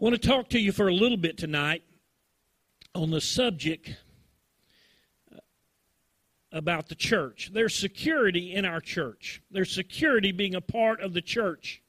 I 0.00 0.04
want 0.04 0.20
to 0.20 0.28
talk 0.28 0.48
to 0.48 0.58
you 0.58 0.72
for 0.72 0.88
a 0.88 0.92
little 0.92 1.16
bit 1.16 1.38
tonight 1.38 1.84
on 2.96 3.12
the 3.12 3.20
subject 3.20 3.94
uh, 5.32 5.38
about 6.50 6.88
the 6.88 6.96
church. 6.96 7.52
There's 7.54 7.76
security 7.76 8.54
in 8.54 8.64
our 8.64 8.80
church. 8.80 9.40
There's 9.52 9.72
security 9.72 10.32
being 10.32 10.56
a 10.56 10.60
part 10.60 11.00
of 11.00 11.12
the 11.12 11.22
church. 11.22 11.80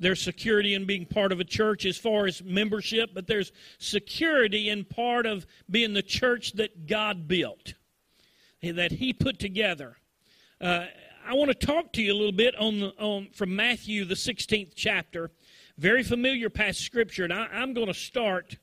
There's 0.00 0.20
security 0.20 0.74
in 0.74 0.84
being 0.84 1.06
part 1.06 1.30
of 1.30 1.38
a 1.38 1.44
church 1.44 1.86
as 1.86 1.96
far 1.96 2.26
as 2.26 2.42
membership, 2.42 3.10
but 3.14 3.28
there's 3.28 3.52
security 3.78 4.68
in 4.68 4.84
part 4.84 5.24
of 5.24 5.46
being 5.70 5.94
the 5.94 6.02
church 6.02 6.54
that 6.54 6.88
God 6.88 7.28
built, 7.28 7.74
that 8.64 8.90
He 8.90 9.12
put 9.12 9.38
together. 9.38 9.96
Uh, 10.60 10.86
I 11.24 11.34
want 11.34 11.48
to 11.58 11.66
talk 11.66 11.92
to 11.92 12.02
you 12.02 12.12
a 12.12 12.18
little 12.18 12.32
bit 12.32 12.56
on, 12.56 12.80
the, 12.80 12.88
on 12.98 13.28
from 13.32 13.54
Matthew 13.54 14.04
the 14.04 14.14
16th 14.14 14.72
chapter. 14.74 15.30
Very 15.76 16.02
familiar 16.02 16.50
past 16.50 16.80
scripture, 16.80 17.24
and 17.24 17.32
I, 17.32 17.48
I'm 17.52 17.74
going 17.74 17.88
to 17.88 17.94
start 17.94 18.58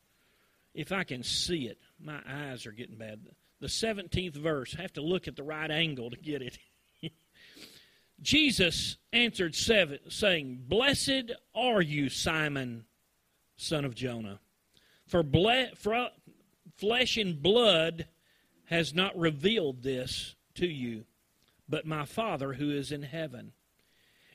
if 0.73 0.91
I 0.91 1.03
can 1.03 1.23
see 1.23 1.67
it. 1.67 1.77
My 1.99 2.19
eyes 2.27 2.65
are 2.65 2.71
getting 2.71 2.97
bad. 2.97 3.19
The 3.59 3.67
17th 3.67 4.35
verse. 4.35 4.75
I 4.77 4.81
have 4.81 4.93
to 4.93 5.01
look 5.01 5.27
at 5.27 5.35
the 5.35 5.43
right 5.43 5.69
angle 5.69 6.09
to 6.09 6.17
get 6.17 6.41
it. 6.41 6.57
Jesus 8.21 8.97
answered, 9.11 9.55
seven, 9.55 9.99
saying, 10.09 10.63
Blessed 10.67 11.31
are 11.53 11.81
you, 11.81 12.09
Simon, 12.09 12.85
son 13.57 13.83
of 13.83 13.93
Jonah, 13.93 14.39
for, 15.05 15.21
ble- 15.21 15.75
for 15.75 15.93
uh, 15.93 16.09
flesh 16.77 17.17
and 17.17 17.41
blood 17.41 18.07
has 18.65 18.93
not 18.93 19.17
revealed 19.17 19.83
this 19.83 20.35
to 20.55 20.65
you, 20.65 21.03
but 21.67 21.85
my 21.85 22.05
Father 22.05 22.53
who 22.53 22.71
is 22.71 22.91
in 22.91 23.03
heaven. 23.03 23.51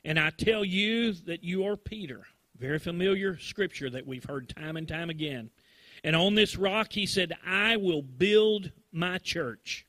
And 0.05 0.19
I 0.19 0.29
tell 0.29 0.63
you 0.63 1.11
that 1.13 1.43
you 1.43 1.65
are 1.65 1.75
Peter. 1.75 2.23
Very 2.59 2.79
familiar 2.79 3.37
scripture 3.37 3.89
that 3.89 4.07
we've 4.07 4.23
heard 4.23 4.49
time 4.49 4.77
and 4.77 4.87
time 4.87 5.09
again. 5.09 5.51
And 6.03 6.15
on 6.15 6.35
this 6.35 6.57
rock, 6.57 6.93
he 6.93 7.05
said, 7.05 7.33
I 7.45 7.77
will 7.77 8.01
build 8.01 8.71
my 8.91 9.17
church, 9.19 9.85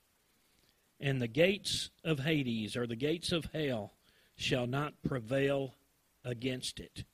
and 0.99 1.21
the 1.21 1.27
gates 1.27 1.89
of 2.03 2.19
Hades, 2.19 2.75
or 2.75 2.85
the 2.85 2.95
gates 2.95 3.31
of 3.31 3.45
hell, 3.53 3.93
shall 4.35 4.67
not 4.67 4.93
prevail 5.07 5.75
against 6.23 6.79
it. 6.79 7.05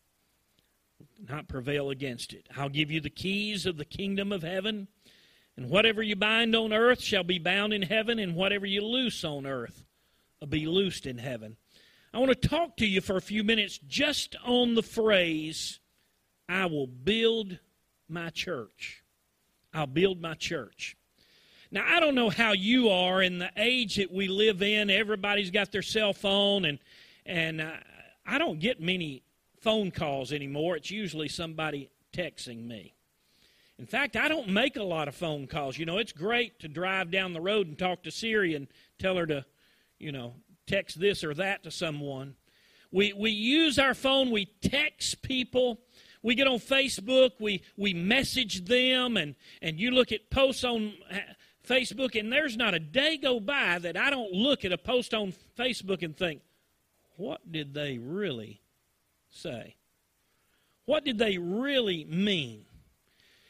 Not 1.30 1.48
prevail 1.48 1.90
against 1.90 2.34
it. 2.34 2.48
I'll 2.56 2.70
give 2.70 2.92
you 2.92 3.00
the 3.00 3.10
keys 3.10 3.66
of 3.66 3.78
the 3.78 3.86
kingdom 3.86 4.32
of 4.32 4.44
heaven, 4.44 4.88
and 5.56 5.70
whatever 5.70 6.04
you 6.04 6.16
bind 6.16 6.56
on 6.56 6.74
earth 6.74 7.02
shall 7.02 7.24
be 7.24 7.40
bound 7.40 7.74
in 7.74 7.82
heaven, 7.82 8.20
and 8.20 8.36
whatever 8.36 8.66
you 8.66 8.82
loose 8.82 9.24
on 9.24 9.46
earth 9.46 9.86
be 10.50 10.68
loosed 10.68 11.06
in 11.06 11.18
heaven. 11.18 11.58
I 12.16 12.20
want 12.20 12.30
to 12.30 12.48
talk 12.48 12.78
to 12.78 12.86
you 12.88 13.02
for 13.02 13.18
a 13.18 13.22
few 13.22 13.44
minutes 13.44 13.78
just 13.90 14.38
on 14.46 14.74
the 14.74 14.82
phrase, 14.82 15.82
I 16.48 16.66
will 16.66 16.88
build 16.88 17.60
my 18.08 18.30
church. 18.30 19.04
I'll 19.74 19.86
build 19.86 20.22
my 20.22 20.34
church. 20.36 20.96
Now, 21.72 21.84
I 21.86 22.00
don't 22.00 22.16
know 22.16 22.30
how 22.30 22.54
you 22.54 22.88
are 22.88 23.22
in 23.22 23.38
the 23.38 23.52
age 23.58 23.98
that 23.98 24.14
we 24.14 24.30
live 24.30 24.62
in. 24.62 24.90
Everybody's 24.90 25.52
got 25.52 25.74
their 25.74 25.82
cell 25.82 26.14
phone, 26.14 26.64
and, 26.64 26.80
and 27.26 27.60
uh, 27.60 27.72
I 28.26 28.38
don't 28.38 28.62
get 28.62 28.80
many 28.80 29.22
phone 29.60 29.92
calls 29.92 30.32
anymore. 30.32 30.78
It's 30.78 30.92
usually 30.92 31.28
somebody 31.28 31.90
texting 32.14 32.66
me. 32.66 32.94
In 33.78 33.86
fact, 33.86 34.16
I 34.16 34.30
don't 34.30 34.48
make 34.48 34.78
a 34.78 34.84
lot 34.84 35.10
of 35.10 35.16
phone 35.16 35.48
calls. 35.48 35.78
You 35.78 35.86
know, 35.86 35.98
it's 35.98 36.14
great 36.14 36.62
to 36.62 36.70
drive 36.70 37.12
down 37.12 37.34
the 37.34 37.42
road 37.42 37.68
and 37.68 37.78
talk 37.78 38.04
to 38.04 38.12
Siri 38.12 38.56
and 38.56 38.70
tell 39.00 39.18
her 39.18 39.26
to, 39.26 39.46
you 40.00 40.14
know, 40.14 40.36
text 40.68 41.00
this 41.00 41.24
or 41.24 41.34
that 41.36 41.64
to 41.64 41.72
someone. 41.72 42.36
We, 42.92 43.14
we 43.14 43.32
use 43.32 43.78
our 43.78 43.94
phone, 43.94 44.32
we 44.32 44.46
text 44.62 45.22
people, 45.22 45.80
we 46.22 46.36
get 46.36 46.48
on 46.48 46.60
Facebook, 46.60 47.32
we, 47.40 47.62
we 47.78 47.94
message 47.94 48.66
them, 48.66 49.18
and, 49.18 49.36
and 49.62 49.80
you 49.80 49.92
look 49.92 50.12
at 50.12 50.30
posts 50.30 50.64
on 50.64 50.94
uh, 51.12 51.18
Facebook, 51.68 52.18
and 52.18 52.32
there's 52.32 52.58
not 52.58 52.74
a 52.74 52.80
day 52.80 53.18
go 53.18 53.40
by 53.40 53.80
that 53.80 53.98
I 53.98 54.10
don't 54.10 54.32
look 54.32 54.66
at 54.66 54.72
a 54.72 54.78
post 54.78 55.14
on 55.14 55.34
Facebook 55.58 56.04
and 56.04 56.16
think, 56.16 56.42
what 57.18 57.52
did 57.52 57.74
they 57.74 57.98
really 57.98 58.62
say? 59.30 59.76
What 60.86 61.04
did 61.04 61.18
they 61.18 61.38
really 61.38 62.06
mean? 62.06 62.65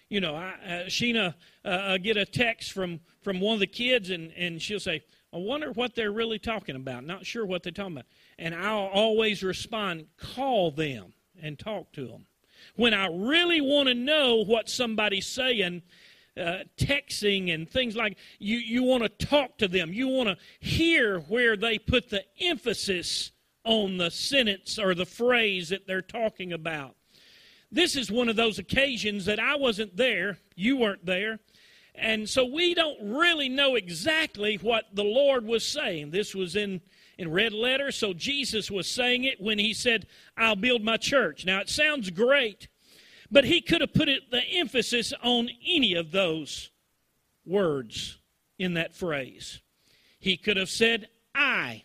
You 0.09 0.21
know, 0.21 0.35
I, 0.35 0.49
uh, 0.49 0.85
Sheena 0.85 1.33
uh, 1.63 1.67
uh 1.67 1.97
get 1.97 2.17
a 2.17 2.25
text 2.25 2.71
from, 2.71 2.99
from 3.21 3.39
one 3.39 3.55
of 3.55 3.59
the 3.59 3.67
kids, 3.67 4.09
and, 4.09 4.31
and 4.37 4.61
she'll 4.61 4.79
say, 4.79 5.03
I 5.33 5.37
wonder 5.37 5.71
what 5.71 5.95
they're 5.95 6.11
really 6.11 6.39
talking 6.39 6.75
about. 6.75 7.03
Not 7.03 7.25
sure 7.25 7.45
what 7.45 7.63
they're 7.63 7.71
talking 7.71 7.93
about. 7.93 8.05
And 8.39 8.55
I'll 8.55 8.87
always 8.87 9.43
respond, 9.43 10.05
call 10.17 10.71
them 10.71 11.13
and 11.41 11.59
talk 11.59 11.91
to 11.93 12.07
them. 12.07 12.25
When 12.75 12.93
I 12.93 13.07
really 13.07 13.59
want 13.59 13.89
to 13.89 13.93
know 13.93 14.43
what 14.45 14.69
somebody's 14.69 15.27
saying, 15.27 15.81
uh, 16.37 16.59
texting 16.77 17.53
and 17.53 17.69
things 17.69 17.95
like 17.95 18.17
you, 18.39 18.57
you 18.57 18.83
want 18.83 19.03
to 19.03 19.25
talk 19.25 19.57
to 19.57 19.67
them. 19.67 19.93
You 19.93 20.07
want 20.07 20.29
to 20.29 20.37
hear 20.59 21.19
where 21.19 21.55
they 21.55 21.79
put 21.79 22.09
the 22.09 22.23
emphasis 22.39 23.31
on 23.63 23.97
the 23.97 24.11
sentence 24.11 24.77
or 24.77 24.93
the 24.93 25.05
phrase 25.05 25.69
that 25.69 25.87
they're 25.87 26.01
talking 26.01 26.53
about. 26.53 26.94
This 27.75 27.97
is 27.97 28.09
one 28.09 28.29
of 28.29 28.37
those 28.37 28.57
occasions 28.57 29.25
that 29.25 29.37
I 29.37 29.57
wasn't 29.57 29.97
there, 29.97 30.37
you 30.55 30.77
weren't 30.77 31.05
there, 31.05 31.39
and 31.93 32.27
so 32.27 32.45
we 32.45 32.73
don't 32.73 33.17
really 33.17 33.49
know 33.49 33.75
exactly 33.75 34.55
what 34.61 34.85
the 34.93 35.03
Lord 35.03 35.45
was 35.45 35.67
saying. 35.67 36.11
This 36.11 36.33
was 36.33 36.55
in, 36.55 36.79
in 37.17 37.29
red 37.29 37.51
letter, 37.51 37.91
so 37.91 38.13
Jesus 38.13 38.71
was 38.71 38.89
saying 38.89 39.25
it 39.25 39.41
when 39.41 39.59
he 39.59 39.73
said, 39.73 40.07
I'll 40.37 40.55
build 40.55 40.85
my 40.85 40.95
church. 40.95 41.45
Now 41.45 41.59
it 41.59 41.69
sounds 41.69 42.09
great, 42.11 42.69
but 43.29 43.43
he 43.43 43.59
could 43.59 43.81
have 43.81 43.93
put 43.93 44.07
it, 44.07 44.31
the 44.31 44.43
emphasis 44.53 45.11
on 45.21 45.49
any 45.67 45.95
of 45.95 46.13
those 46.13 46.71
words 47.45 48.19
in 48.57 48.75
that 48.75 48.95
phrase. 48.95 49.59
He 50.17 50.37
could 50.37 50.55
have 50.55 50.69
said, 50.69 51.09
I 51.35 51.83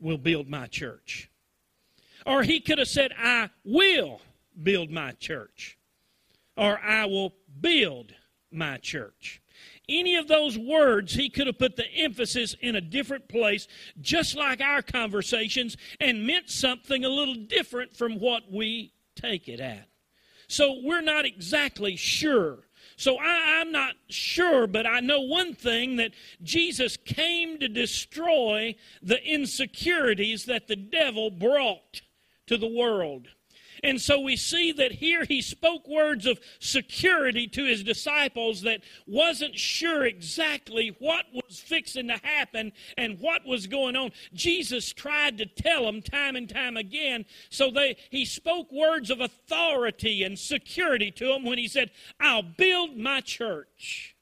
will 0.00 0.16
build 0.16 0.48
my 0.48 0.68
church. 0.68 1.28
Or 2.24 2.42
he 2.42 2.60
could 2.60 2.78
have 2.78 2.88
said, 2.88 3.12
I 3.18 3.50
will 3.62 4.22
build 4.60 4.90
my 4.90 5.12
church. 5.12 5.78
Or 6.56 6.78
I 6.80 7.06
will 7.06 7.34
build 7.60 8.14
my 8.50 8.78
church. 8.78 9.40
Any 9.88 10.16
of 10.16 10.28
those 10.28 10.56
words, 10.58 11.14
he 11.14 11.28
could 11.28 11.46
have 11.46 11.58
put 11.58 11.76
the 11.76 11.90
emphasis 11.94 12.54
in 12.60 12.76
a 12.76 12.80
different 12.80 13.28
place, 13.28 13.68
just 14.00 14.36
like 14.36 14.60
our 14.60 14.82
conversations, 14.82 15.76
and 16.00 16.26
meant 16.26 16.50
something 16.50 17.04
a 17.04 17.08
little 17.08 17.34
different 17.34 17.96
from 17.96 18.18
what 18.18 18.50
we 18.50 18.92
take 19.16 19.48
it 19.48 19.60
at. 19.60 19.88
So 20.46 20.80
we're 20.82 21.00
not 21.00 21.24
exactly 21.24 21.96
sure. 21.96 22.58
So 22.96 23.18
I, 23.18 23.60
am 23.60 23.72
not 23.72 23.94
sure, 24.08 24.66
but 24.66 24.86
I 24.86 25.00
know 25.00 25.20
one 25.20 25.54
thing 25.54 25.96
that 25.96 26.12
Jesus 26.42 26.96
came 26.96 27.58
to 27.58 27.68
destroy 27.68 28.74
the 29.02 29.22
insecurities 29.24 30.44
that 30.44 30.68
the 30.68 30.76
devil 30.76 31.30
brought 31.30 32.02
to 32.46 32.56
the 32.56 32.68
world. 32.68 33.28
And 33.82 34.00
so 34.00 34.20
we 34.20 34.36
see 34.36 34.70
that 34.72 34.92
here 34.92 35.24
he 35.24 35.42
spoke 35.42 35.88
words 35.88 36.24
of 36.24 36.38
security 36.60 37.48
to 37.48 37.64
his 37.64 37.82
disciples 37.82 38.62
that 38.62 38.82
wasn't 39.06 39.58
sure 39.58 40.04
exactly 40.04 40.94
what 41.00 41.26
was 41.32 41.58
fixing 41.58 42.06
to 42.06 42.20
happen 42.22 42.72
and 42.96 43.18
what 43.18 43.44
was 43.44 43.66
going 43.66 43.96
on. 43.96 44.12
Jesus 44.32 44.92
tried 44.92 45.38
to 45.38 45.46
tell 45.46 45.84
them 45.84 46.00
time 46.00 46.36
and 46.36 46.48
time 46.48 46.76
again. 46.76 47.24
So 47.50 47.70
they 47.70 47.96
he 48.10 48.24
spoke 48.24 48.70
words 48.70 49.10
of 49.10 49.20
authority 49.20 50.22
and 50.22 50.38
security 50.38 51.10
to 51.12 51.26
them 51.26 51.44
when 51.44 51.58
he 51.58 51.66
said, 51.66 51.90
"I'll 52.20 52.42
build 52.42 52.96
my 52.96 53.20
church." 53.20 54.14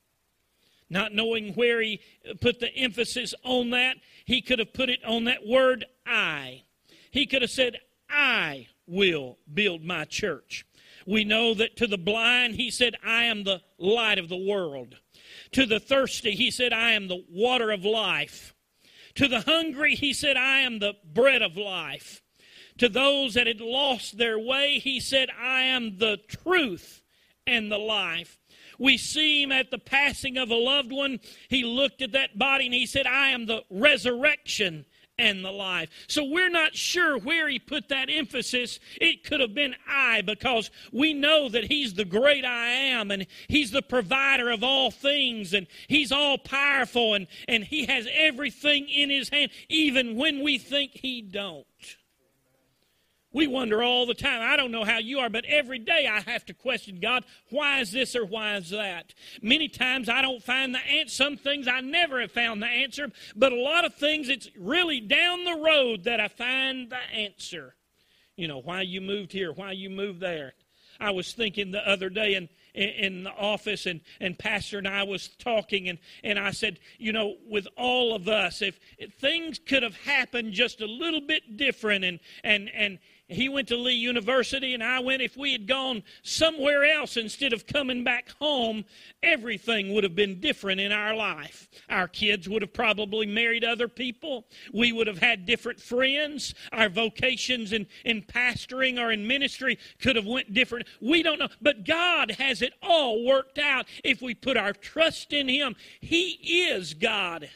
Not 0.89 1.15
knowing 1.15 1.53
where 1.53 1.81
he 1.81 2.01
put 2.41 2.61
the 2.61 2.75
emphasis 2.75 3.33
on 3.45 3.71
that, 3.71 3.99
he 4.25 4.41
could 4.41 4.59
have 4.59 4.73
put 4.73 4.91
it 4.91 5.05
on 5.05 5.25
that 5.25 5.47
word 5.47 5.85
I. 6.05 6.65
He 7.13 7.27
could 7.27 7.43
have 7.43 7.51
said, 7.51 7.81
I 8.09 8.67
will 8.91 9.39
build 9.53 9.85
my 9.85 10.05
church. 10.05 10.67
We 11.07 11.25
know 11.25 11.55
that 11.55 11.77
to 11.77 11.87
the 11.87 11.99
blind, 11.99 12.57
he 12.57 12.71
said, 12.71 12.95
I 13.05 13.25
am 13.25 13.45
the 13.45 13.63
light 13.79 14.19
of 14.19 14.29
the 14.29 14.37
world. 14.37 14.97
To 15.53 15.65
the 15.65 15.81
thirsty, 15.81 16.33
he 16.33 16.51
said, 16.51 16.73
I 16.73 16.93
am 16.93 17.09
the 17.09 17.25
water 17.31 17.71
of 17.71 17.85
life. 17.85 18.55
To 19.15 19.29
the 19.29 19.41
hungry, 19.41 19.95
he 19.95 20.13
said, 20.13 20.37
I 20.37 20.61
am 20.61 20.79
the 20.79 20.95
bread 21.05 21.43
of 21.43 21.57
life. 21.57 22.23
To 22.79 22.89
those 22.89 23.35
that 23.35 23.47
had 23.47 23.61
lost 23.61 24.19
their 24.19 24.39
way, 24.39 24.79
he 24.79 25.01
said, 25.01 25.29
I 25.31 25.63
am 25.63 25.99
the 25.99 26.19
truth 26.29 27.03
and 27.47 27.71
the 27.71 27.79
life. 27.79 28.39
We 28.79 28.97
see 28.97 29.43
him 29.43 29.53
at 29.53 29.71
the 29.71 29.79
passing 29.79 30.39
of 30.39 30.51
a 30.51 30.55
loved 30.55 30.91
one. 30.91 31.21
He 31.49 31.65
looked 31.65 32.01
at 32.01 32.13
that 32.13 32.39
body 32.39 32.67
and 32.67 32.75
he 32.75 32.87
said, 32.87 33.07
I 33.07 33.29
am 33.29 33.47
the 33.47 33.63
resurrection 33.69 34.87
and 35.21 35.45
the 35.45 35.53
life. 35.53 35.91
So 36.09 36.25
we're 36.25 36.51
not 36.51 36.75
sure 36.75 37.19
where 37.19 37.49
he 37.49 37.59
put 37.59 37.89
that 37.91 38.09
emphasis. 38.11 38.81
It 39.01 39.23
could 39.23 39.41
have 39.41 39.55
been 39.55 39.77
I 39.87 40.23
because 40.23 40.71
we 40.93 41.13
know 41.13 41.49
that 41.51 41.65
he's 41.65 41.95
the 41.95 42.05
great 42.05 42.45
I 42.45 42.69
am 42.69 43.11
and 43.11 43.27
he's 43.49 43.71
the 43.71 43.83
provider 43.83 44.51
of 44.51 44.65
all 44.65 44.91
things 44.91 45.53
and 45.53 45.67
he's 45.89 46.11
all 46.11 46.39
powerful 46.39 47.15
and, 47.15 47.27
and 47.47 47.63
he 47.63 47.87
has 47.87 48.09
everything 48.13 48.89
in 48.89 49.11
his 49.11 49.29
hand 49.29 49.51
even 49.69 50.17
when 50.17 50.43
we 50.43 50.59
think 50.59 50.93
he 50.95 51.21
don't. 51.21 51.67
We 53.33 53.47
wonder 53.47 53.83
all 53.83 54.07
the 54.07 54.15
time. 54.15 54.41
I 54.43 54.57
don't 54.57 54.73
know 54.73 54.85
how 54.85 54.99
you 54.99 55.21
are, 55.21 55.31
but 55.31 55.45
every 55.45 55.79
day 55.79 56.09
I 56.11 56.21
have 56.21 56.45
to 56.47 56.55
question 56.55 56.99
God, 57.01 57.25
why 57.51 57.81
is 57.81 57.93
this 57.93 58.17
or 58.17 58.25
why 58.25 58.57
is 58.57 58.71
that? 58.71 59.15
Many 59.41 59.69
times 59.69 60.09
I 60.09 60.21
don't 60.21 60.43
find 60.43 60.75
the 60.75 60.81
answer. 60.81 61.15
Some 61.15 61.37
things 61.37 61.69
I 61.69 61.81
never 61.81 62.21
have 62.21 62.33
found 62.33 62.61
the 62.61 62.67
answer, 62.67 63.13
but 63.37 63.53
a 63.53 63.61
lot 63.61 63.85
of 63.85 63.95
things 63.95 64.29
it's 64.29 64.49
really 64.59 65.01
down 65.01 65.45
the 65.45 65.61
road 65.65 66.05
that 66.05 66.19
I 66.19 66.27
find 66.27 66.91
the 66.91 66.99
answer. 67.15 67.77
You 68.37 68.49
know, 68.49 68.61
why 68.61 68.83
you 68.83 69.01
moved 69.01 69.33
here, 69.33 69.53
why 69.53 69.73
you 69.73 69.91
moved 69.91 70.21
there. 70.21 70.55
I 70.99 71.13
was 71.13 71.33
thinking 71.33 71.71
the 71.71 71.89
other 71.89 72.11
day, 72.11 72.35
and 72.35 72.49
in 72.75 73.25
the 73.25 73.31
office 73.31 73.87
and, 73.87 74.01
and 74.21 74.39
pastor 74.39 74.79
and 74.79 74.87
i 74.87 75.03
was 75.03 75.29
talking 75.39 75.89
and, 75.89 75.99
and 76.23 76.39
i 76.39 76.51
said 76.51 76.79
you 76.99 77.13
know 77.13 77.35
with 77.49 77.67
all 77.77 78.15
of 78.15 78.29
us 78.29 78.63
if, 78.63 78.79
if 78.99 79.13
things 79.15 79.59
could 79.59 79.83
have 79.83 79.97
happened 79.97 80.53
just 80.53 80.81
a 80.81 80.87
little 80.87 81.21
bit 81.21 81.57
different 81.57 82.05
and 82.05 82.21
and 82.45 82.71
and 82.75 82.99
he 83.31 83.49
went 83.49 83.69
to 83.69 83.77
Lee 83.77 83.95
University 83.95 84.75
and 84.75 84.83
I 84.83 84.99
went. 84.99 85.23
If 85.23 85.37
we 85.37 85.53
had 85.53 85.67
gone 85.67 86.03
somewhere 86.23 86.85
else 86.85 87.17
instead 87.17 87.53
of 87.53 87.67
coming 87.67 88.03
back 88.03 88.31
home, 88.41 88.85
everything 89.23 89.95
would 89.95 90.05
have 90.05 90.17
been 90.17 90.41
different 90.41 90.81
in 90.81 90.91
our 90.91 91.15
life. 91.15 91.69
Our 91.89 92.09
kids 92.09 92.49
would 92.49 92.63
have 92.63 92.73
probably 92.73 93.27
married 93.27 93.65
other 93.65 93.89
people. 93.89 94.47
We 94.73 94.93
would 94.93 95.07
have 95.07 95.19
had 95.19 95.47
different 95.47 95.81
friends. 95.81 96.55
Our 96.73 96.89
vocations 96.89 97.73
in, 97.73 97.87
in 98.05 98.23
pastoring 98.23 98.99
or 98.99 99.13
in 99.13 99.27
ministry 99.27 99.79
could 100.01 100.17
have 100.17 100.27
went 100.27 100.53
different. 100.53 100.89
We 101.01 101.23
don't 101.23 101.39
know. 101.39 101.49
But 101.63 101.87
God 101.87 102.33
has 102.33 102.63
it 102.63 102.73
all 102.83 103.25
worked 103.25 103.59
out 103.59 103.87
if 104.03 104.21
we 104.21 104.35
put 104.35 104.57
our 104.57 104.73
trust 104.73 105.33
in 105.33 105.49
Him. 105.49 105.77
He 106.01 106.67
is 106.71 106.95
God. 106.95 107.49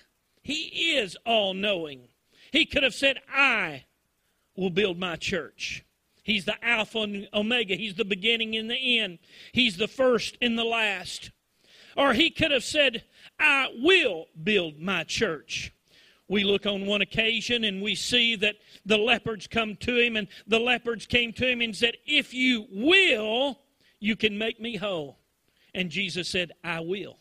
He 0.43 0.94
is 0.97 1.17
all 1.26 1.53
knowing. 1.55 2.09
He 2.53 2.65
could 2.65 2.85
have 2.85 2.94
said, 2.94 3.19
I 3.29 3.85
will 4.56 4.71
build 4.71 4.99
my 4.99 5.17
church. 5.17 5.85
He's 6.23 6.45
the 6.45 6.62
Alpha 6.65 7.01
and 7.01 7.29
Omega. 7.35 7.75
He's 7.75 7.95
the 7.95 8.05
beginning 8.05 8.56
and 8.56 8.71
the 8.71 8.99
end. 8.99 9.19
He's 9.53 9.77
the 9.77 9.89
first 9.89 10.39
and 10.41 10.59
the 10.59 10.65
last. 10.65 11.31
Or 11.97 12.15
he 12.15 12.31
could 12.31 12.51
have 12.51 12.65
said, 12.65 13.05
I 13.39 13.69
will 13.83 14.27
build 14.43 14.81
my 14.81 15.05
church. 15.05 15.73
We 16.27 16.43
look 16.43 16.65
on 16.65 16.87
one 16.87 17.03
occasion 17.03 17.65
and 17.65 17.83
we 17.83 17.95
see 17.95 18.37
that 18.37 18.56
the 18.87 18.97
lepers 18.97 19.47
come 19.47 19.77
to 19.77 19.99
him, 19.99 20.17
and 20.17 20.27
the 20.47 20.59
lepers 20.59 21.05
came 21.05 21.35
to 21.35 21.47
him 21.47 21.61
and 21.61 21.77
said, 21.77 21.97
If 22.07 22.33
you 22.33 22.67
will, 22.71 23.61
you 24.00 24.17
can 24.17 24.39
make 24.39 24.59
me 24.59 24.77
whole. 24.77 25.19
And 25.75 25.91
Jesus 25.91 26.29
said, 26.29 26.53
I 26.65 26.81
will 26.81 27.19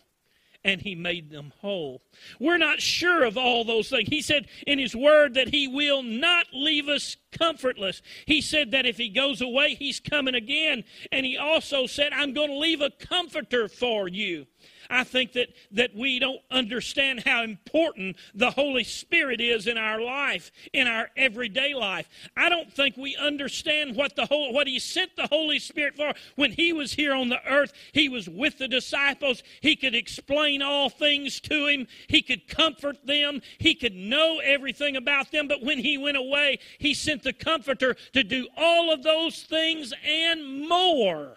and 0.64 0.82
he 0.82 0.96
made 0.96 1.30
them 1.30 1.52
whole. 1.60 2.02
We're 2.40 2.58
not 2.58 2.82
sure 2.82 3.24
of 3.24 3.38
all 3.38 3.64
those 3.64 3.90
things. 3.90 4.10
He 4.10 4.22
said 4.22 4.48
in 4.66 4.80
his 4.80 4.96
word 4.96 5.34
that 5.34 5.50
he 5.50 5.68
will 5.68 6.04
not 6.04 6.48
leave 6.54 6.88
us 6.88 7.18
comfortless. 7.32 8.02
He 8.26 8.42
said 8.42 8.72
that 8.72 8.86
if 8.86 8.98
he 8.98 9.10
goes 9.10 9.42
away, 9.42 9.76
he's 9.76 10.00
coming 10.00 10.36
again. 10.36 10.84
And 11.12 11.26
he 11.26 11.38
also 11.38 11.86
said, 11.86 12.14
I'm 12.14 12.34
going 12.34 12.50
to 12.50 12.58
leave 12.58 12.82
a 12.82 12.92
comforter 12.92 13.68
for 13.68 14.08
you. 14.08 14.48
I 14.90 15.04
think 15.04 15.34
that, 15.34 15.50
that 15.72 15.96
we 15.96 16.20
don't 16.20 16.42
understand 16.52 17.24
how 17.26 17.44
important 17.44 18.18
the 18.34 18.52
Holy 18.52 18.84
Spirit 18.84 19.42
is 19.42 19.68
in 19.68 19.78
our 19.78 20.02
life, 20.02 20.52
in 20.74 20.88
our 20.88 21.10
everyday 21.16 21.74
life. 21.74 22.08
I 22.36 22.50
don't 22.50 22.72
think 22.72 22.98
we 22.98 23.16
understand 23.16 23.96
what 23.96 24.16
the 24.16 24.26
whole, 24.26 24.54
what 24.54 24.68
He 24.68 24.80
sent 24.80 25.16
the 25.16 25.28
Holy 25.28 25.60
Spirit 25.60 25.96
for. 25.96 26.14
When 26.36 26.52
He 26.52 26.74
was 26.74 26.94
here 26.94 27.14
on 27.14 27.30
the 27.30 27.46
earth, 27.48 27.74
He 27.94 28.10
was 28.10 28.30
with 28.30 28.58
the 28.58 28.68
disciples. 28.68 29.44
He 29.62 29.76
could 29.76 29.96
explain 29.96 30.62
all 30.62 30.90
things 30.90 31.40
to 31.42 31.68
him. 31.68 31.88
He 32.08 32.22
could 32.22 32.48
comfort 32.48 33.06
them. 33.06 33.42
He 33.58 33.76
could 33.76 33.96
know 33.96 34.40
everything 34.44 34.96
about 34.96 35.32
them. 35.32 35.48
But 35.48 35.64
when 35.64 35.80
He 35.80 35.98
went 35.98 36.18
away, 36.18 36.60
He 36.78 36.94
sent 36.94 37.24
the 37.24 37.34
Comforter 37.34 37.96
to 38.14 38.24
do 38.24 38.48
all 38.56 38.92
of 38.94 39.04
those 39.04 39.44
things 39.44 39.94
and 40.06 40.68
more 40.68 41.36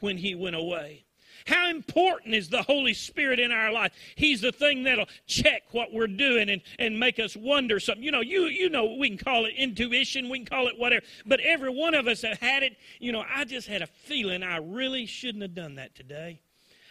when 0.00 0.16
He 0.16 0.34
went 0.34 0.56
away. 0.56 1.04
How 1.46 1.70
important 1.70 2.34
is 2.34 2.48
the 2.48 2.62
Holy 2.62 2.94
Spirit 2.94 3.40
in 3.40 3.52
our 3.52 3.72
life? 3.72 3.92
He's 4.14 4.40
the 4.40 4.52
thing 4.52 4.84
that'll 4.84 5.08
check 5.26 5.62
what 5.72 5.92
we're 5.92 6.06
doing 6.06 6.50
and, 6.50 6.62
and 6.78 6.98
make 6.98 7.18
us 7.18 7.36
wonder 7.36 7.80
something. 7.80 8.02
You 8.02 8.10
know, 8.10 8.20
you 8.20 8.46
you 8.46 8.68
know 8.68 8.96
we 8.98 9.08
can 9.08 9.18
call 9.18 9.46
it 9.46 9.54
intuition, 9.56 10.28
we 10.28 10.38
can 10.38 10.46
call 10.46 10.68
it 10.68 10.78
whatever, 10.78 11.04
but 11.26 11.40
every 11.40 11.70
one 11.70 11.94
of 11.94 12.06
us 12.06 12.22
have 12.22 12.38
had 12.38 12.62
it. 12.62 12.76
You 12.98 13.12
know, 13.12 13.24
I 13.34 13.44
just 13.44 13.68
had 13.68 13.82
a 13.82 13.86
feeling 13.86 14.42
I 14.42 14.58
really 14.58 15.06
shouldn't 15.06 15.42
have 15.42 15.54
done 15.54 15.76
that 15.76 15.94
today. 15.94 16.40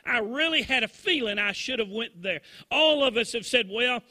I 0.06 0.20
really 0.20 0.62
had 0.62 0.84
a 0.84 0.88
feeling 0.88 1.38
I 1.38 1.52
should 1.52 1.80
have 1.80 1.90
went 1.90 2.22
there. 2.22 2.42
All 2.72 3.04
of 3.04 3.18
us 3.18 3.34
have 3.34 3.46
said, 3.46 3.70
well, 3.70 4.02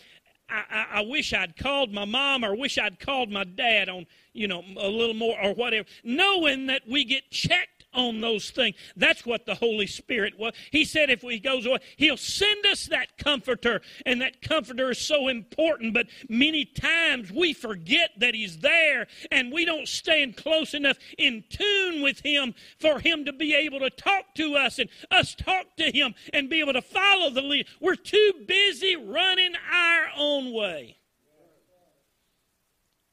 I, 0.49 0.63
I, 0.71 0.87
I, 0.99 1.01
wish 1.03 1.33
I'd 1.33 1.57
called 1.57 1.93
my 1.93 2.05
mom 2.05 2.45
or 2.45 2.55
wish 2.55 2.79
I'd 2.79 3.01
called 3.01 3.31
my 3.31 3.45
dad 3.45 3.89
on, 3.89 4.07
you 4.33 4.49
know, 4.49 4.63
a 4.79 4.89
little 4.89 5.15
more 5.15 5.37
or 5.43 5.55
whatever, 5.55 5.87
knowing 6.05 6.67
that 6.67 6.83
we 6.89 7.05
get 7.05 7.31
checked 7.31 7.78
on 7.95 8.21
those 8.21 8.51
things. 8.51 8.77
That's 8.97 9.25
what 9.25 9.47
the 9.47 9.55
Holy 9.55 9.87
Spirit 9.87 10.39
was. 10.39 10.55
He 10.71 10.85
said 10.85 11.11
if 11.11 11.23
he 11.23 11.39
goes 11.39 11.67
away, 11.67 11.79
he'll 11.97 12.17
send 12.17 12.67
us 12.67 12.87
that 12.87 13.17
comforter, 13.19 13.81
and 14.05 14.21
that 14.21 14.43
comforter 14.43 14.91
is 14.91 14.99
so 14.99 15.29
important. 15.29 15.95
But 15.95 16.07
many 16.29 16.65
times 16.65 17.31
we 17.31 17.53
forget 17.53 18.11
that 18.19 18.35
he's 18.35 18.59
there, 18.59 19.07
and 19.31 19.53
we 19.53 19.65
don't 19.65 19.89
stand 19.89 20.37
close 20.37 20.75
enough 20.75 20.99
in 21.17 21.45
tune 21.49 22.03
with 22.03 22.21
him 22.21 22.55
for 22.79 23.01
him 23.01 23.25
to 23.25 23.33
be 23.33 23.55
able 23.55 23.81
to 23.81 23.91
talk 23.91 24.35
to 24.37 24.55
us 24.55 24.79
and 24.79 24.91
us 25.11 25.35
talk 25.35 25.77
to 25.79 25.91
him 25.91 26.15
and 26.33 26.51
be 26.51 26.61
able 26.61 26.75
to 26.75 26.83
follow 26.83 27.31
the 27.31 27.43
lead. 27.43 27.67
We're 27.81 27.97
too 27.97 28.33
busy 28.47 28.97
running 28.97 29.55
our 29.73 30.09
own 30.17 30.53
way 30.53 30.99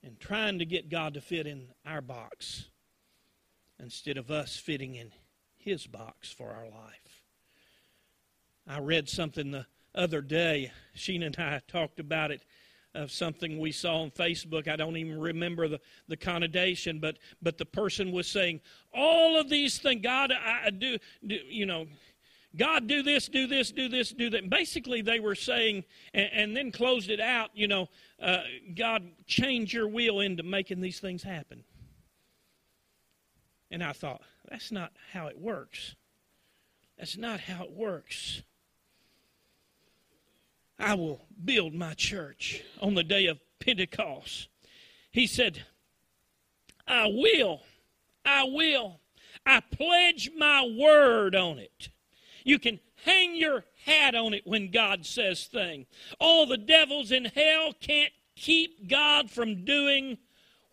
and 0.03 0.19
trying 0.19 0.59
to 0.59 0.65
get 0.65 0.89
God 0.89 1.15
to 1.15 1.21
fit 1.21 1.47
in 1.47 1.69
our 1.85 2.01
box 2.01 2.67
instead 3.79 4.17
of 4.17 4.31
us 4.31 4.55
fitting 4.55 4.95
in 4.95 5.11
His 5.57 5.87
box 5.87 6.31
for 6.31 6.51
our 6.51 6.65
life. 6.65 7.23
I 8.67 8.79
read 8.79 9.07
something 9.09 9.51
the 9.51 9.65
other 9.93 10.21
day. 10.21 10.71
Sheena 10.95 11.27
and 11.27 11.35
I 11.37 11.61
talked 11.67 11.99
about 11.99 12.31
it 12.31 12.43
of 12.95 13.11
something 13.11 13.59
we 13.59 13.71
saw 13.71 14.01
on 14.01 14.11
Facebook. 14.11 14.67
I 14.67 14.75
don't 14.75 14.97
even 14.97 15.19
remember 15.19 15.67
the, 15.67 15.79
the 16.07 16.17
connotation, 16.17 16.99
but 16.99 17.17
but 17.41 17.57
the 17.57 17.65
person 17.65 18.11
was 18.11 18.27
saying 18.27 18.61
all 18.93 19.39
of 19.39 19.49
these 19.49 19.77
things. 19.77 20.01
God, 20.01 20.31
I 20.31 20.69
do, 20.69 20.97
do 21.25 21.35
you 21.47 21.65
know. 21.65 21.87
God, 22.57 22.87
do 22.87 23.03
this, 23.03 23.27
do 23.27 23.47
this, 23.47 23.69
do 23.71 23.89
this, 23.89 24.11
do 24.11 24.29
that. 24.29 24.49
Basically, 24.49 25.01
they 25.01 25.19
were 25.19 25.35
saying, 25.35 25.83
and, 26.13 26.29
and 26.31 26.55
then 26.55 26.71
closed 26.71 27.09
it 27.09 27.19
out, 27.19 27.49
you 27.53 27.67
know, 27.67 27.89
uh, 28.21 28.43
God, 28.77 29.03
change 29.27 29.73
your 29.73 29.89
will 29.89 30.21
into 30.21 30.41
making 30.41 30.79
these 30.79 31.01
things 31.01 31.21
happen. 31.21 31.65
And 33.71 33.83
I 33.83 33.93
thought, 33.93 34.21
that's 34.49 34.71
not 34.71 34.91
how 35.11 35.27
it 35.27 35.39
works. 35.39 35.95
That's 36.97 37.17
not 37.17 37.41
how 37.41 37.63
it 37.63 37.71
works. 37.71 38.41
I 40.77 40.93
will 40.93 41.21
build 41.43 41.73
my 41.73 41.93
church 41.93 42.61
on 42.81 42.95
the 42.95 43.03
day 43.03 43.27
of 43.27 43.39
Pentecost. 43.59 44.49
He 45.11 45.27
said, 45.27 45.63
I 46.87 47.07
will. 47.07 47.61
I 48.25 48.43
will. 48.43 48.99
I 49.45 49.61
pledge 49.61 50.31
my 50.37 50.67
word 50.77 51.35
on 51.35 51.59
it. 51.59 51.89
You 52.43 52.59
can 52.59 52.79
hang 53.03 53.35
your 53.35 53.63
hat 53.85 54.15
on 54.15 54.33
it 54.33 54.45
when 54.45 54.71
God 54.71 55.05
says 55.05 55.45
thing. 55.45 55.85
All 56.19 56.45
the 56.45 56.57
devils 56.57 57.11
in 57.11 57.25
hell 57.25 57.73
can't 57.79 58.11
keep 58.35 58.89
God 58.89 59.29
from 59.29 59.63
doing 59.63 60.17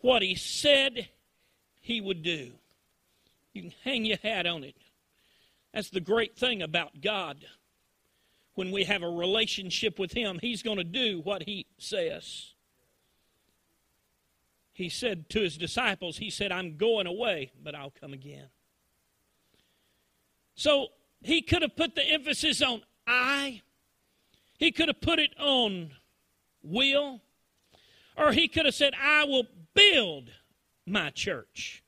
what 0.01 0.23
he 0.23 0.35
said 0.35 1.09
he 1.81 2.01
would 2.01 2.23
do. 2.23 2.53
You 3.53 3.63
can 3.63 3.75
hang 3.85 4.05
your 4.05 4.19
hat 4.23 4.47
on 4.47 4.65
it. 4.65 4.77
That's 5.73 5.91
the 5.91 6.01
great 6.01 6.37
thing 6.37 6.63
about 6.63 7.01
God. 7.01 7.45
When 8.55 8.71
we 8.71 8.85
have 8.85 9.03
a 9.03 9.09
relationship 9.09 9.99
with 9.99 10.13
Him, 10.13 10.39
He's 10.41 10.63
going 10.63 10.79
to 10.79 10.85
do 10.85 11.21
what 11.21 11.45
He 11.45 11.67
says. 11.79 12.53
He 14.75 14.89
said 14.89 15.29
to 15.31 15.41
His 15.41 15.57
disciples, 15.57 16.19
He 16.19 16.31
said, 16.31 16.53
I'm 16.53 16.77
going 16.77 17.07
away, 17.07 17.53
but 17.63 17.75
I'll 17.75 17.93
come 17.99 18.13
again. 18.13 18.49
So 20.55 20.89
He 21.23 21.41
could 21.43 21.63
have 21.63 21.77
put 21.77 21.95
the 21.95 22.05
emphasis 22.05 22.61
on 22.63 22.83
I, 23.07 23.63
He 24.59 24.71
could 24.71 24.89
have 24.89 25.01
put 25.01 25.19
it 25.19 25.35
on 25.39 25.93
will, 26.63 27.21
or 28.17 28.33
He 28.33 28.49
could 28.49 28.67
have 28.67 28.75
said, 28.75 28.93
I 29.01 29.25
will 29.25 29.47
build 29.75 30.31
my 30.87 31.11
church. 31.11 31.83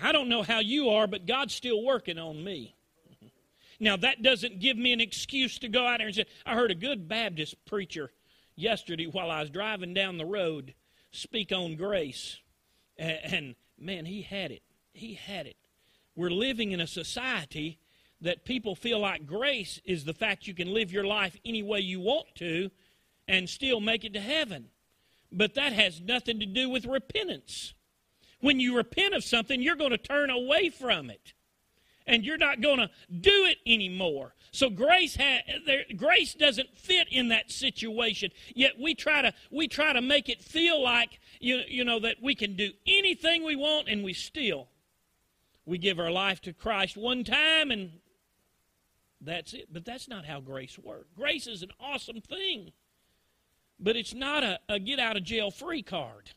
I 0.00 0.12
don't 0.12 0.28
know 0.28 0.42
how 0.42 0.60
you 0.60 0.90
are, 0.90 1.06
but 1.06 1.26
God's 1.26 1.54
still 1.54 1.82
working 1.82 2.18
on 2.18 2.42
me. 2.42 2.74
Now, 3.80 3.96
that 3.96 4.22
doesn't 4.22 4.60
give 4.60 4.76
me 4.76 4.92
an 4.92 5.00
excuse 5.00 5.58
to 5.60 5.68
go 5.68 5.86
out 5.86 5.98
there 5.98 6.06
and 6.06 6.14
say, 6.14 6.26
I 6.44 6.54
heard 6.54 6.70
a 6.70 6.74
good 6.74 7.08
Baptist 7.08 7.64
preacher 7.64 8.12
yesterday 8.54 9.06
while 9.06 9.30
I 9.30 9.40
was 9.40 9.50
driving 9.50 9.94
down 9.94 10.18
the 10.18 10.26
road 10.26 10.74
speak 11.12 11.50
on 11.50 11.76
grace. 11.76 12.38
And, 12.98 13.54
man, 13.78 14.04
he 14.04 14.22
had 14.22 14.50
it. 14.50 14.62
He 14.92 15.14
had 15.14 15.46
it. 15.46 15.56
We're 16.14 16.30
living 16.30 16.72
in 16.72 16.80
a 16.80 16.86
society 16.86 17.78
that 18.20 18.44
people 18.44 18.74
feel 18.74 18.98
like 18.98 19.26
grace 19.26 19.80
is 19.84 20.04
the 20.04 20.12
fact 20.12 20.46
you 20.46 20.54
can 20.54 20.74
live 20.74 20.92
your 20.92 21.04
life 21.04 21.36
any 21.44 21.62
way 21.62 21.80
you 21.80 22.00
want 22.00 22.26
to 22.36 22.70
and 23.26 23.48
still 23.48 23.80
make 23.80 24.04
it 24.04 24.12
to 24.12 24.20
heaven. 24.20 24.66
But 25.32 25.54
that 25.54 25.72
has 25.72 26.00
nothing 26.00 26.40
to 26.40 26.46
do 26.46 26.68
with 26.68 26.84
repentance. 26.84 27.72
When 28.40 28.60
you 28.60 28.76
repent 28.76 29.14
of 29.14 29.24
something, 29.24 29.60
you're 29.60 29.76
going 29.76 29.90
to 29.90 29.98
turn 29.98 30.30
away 30.30 30.70
from 30.70 31.10
it. 31.10 31.34
And 32.06 32.24
you're 32.24 32.38
not 32.38 32.60
going 32.60 32.78
to 32.78 32.90
do 33.20 33.44
it 33.44 33.58
anymore. 33.66 34.34
So 34.52 34.68
grace 34.68 35.16
ha- 35.16 35.42
there, 35.64 35.84
grace 35.96 36.34
doesn't 36.34 36.76
fit 36.76 37.06
in 37.10 37.28
that 37.28 37.50
situation. 37.50 38.30
Yet 38.54 38.72
we 38.80 38.94
try 38.94 39.22
to 39.22 39.32
we 39.50 39.68
try 39.68 39.92
to 39.92 40.00
make 40.00 40.28
it 40.28 40.42
feel 40.42 40.82
like 40.82 41.20
you, 41.38 41.60
you 41.68 41.84
know 41.84 42.00
that 42.00 42.16
we 42.20 42.34
can 42.34 42.56
do 42.56 42.72
anything 42.86 43.44
we 43.44 43.54
want 43.54 43.88
and 43.88 44.02
we 44.02 44.12
still 44.12 44.68
we 45.66 45.78
give 45.78 46.00
our 46.00 46.10
life 46.10 46.40
to 46.42 46.52
Christ 46.52 46.96
one 46.96 47.22
time 47.22 47.70
and 47.70 47.92
that's 49.20 49.52
it. 49.52 49.68
But 49.72 49.84
that's 49.84 50.08
not 50.08 50.24
how 50.24 50.40
grace 50.40 50.78
works. 50.78 51.06
Grace 51.16 51.46
is 51.46 51.62
an 51.62 51.70
awesome 51.78 52.20
thing. 52.20 52.72
But 53.78 53.96
it's 53.96 54.14
not 54.14 54.42
a, 54.42 54.58
a 54.68 54.78
get 54.78 54.98
out 54.98 55.16
of 55.16 55.22
jail 55.22 55.50
free 55.50 55.82
card. 55.82 56.30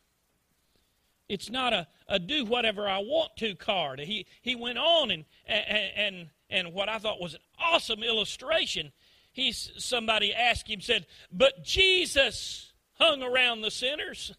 It's 1.34 1.50
not 1.50 1.74
a, 1.74 1.88
a 2.08 2.20
do 2.20 2.46
whatever 2.46 2.88
I 2.88 3.00
want 3.00 3.36
to 3.38 3.56
card. 3.56 4.00
He, 4.00 4.28
he 4.42 4.56
went 4.56 4.78
on 4.78 5.10
and, 5.10 5.26
and, 5.48 5.92
and, 5.96 6.30
and 6.48 6.74
what 6.74 6.90
I 6.90 7.00
thought 7.00 7.20
was 7.20 7.34
an 7.34 7.40
awesome 7.60 8.04
illustration. 8.04 8.92
He's, 9.32 9.72
somebody 9.78 10.32
asked 10.32 10.70
him, 10.70 10.80
said, 10.80 11.08
But 11.32 11.64
Jesus 11.64 12.72
hung 13.00 13.24
around 13.24 13.62
the 13.62 13.72
sinners. 13.72 14.36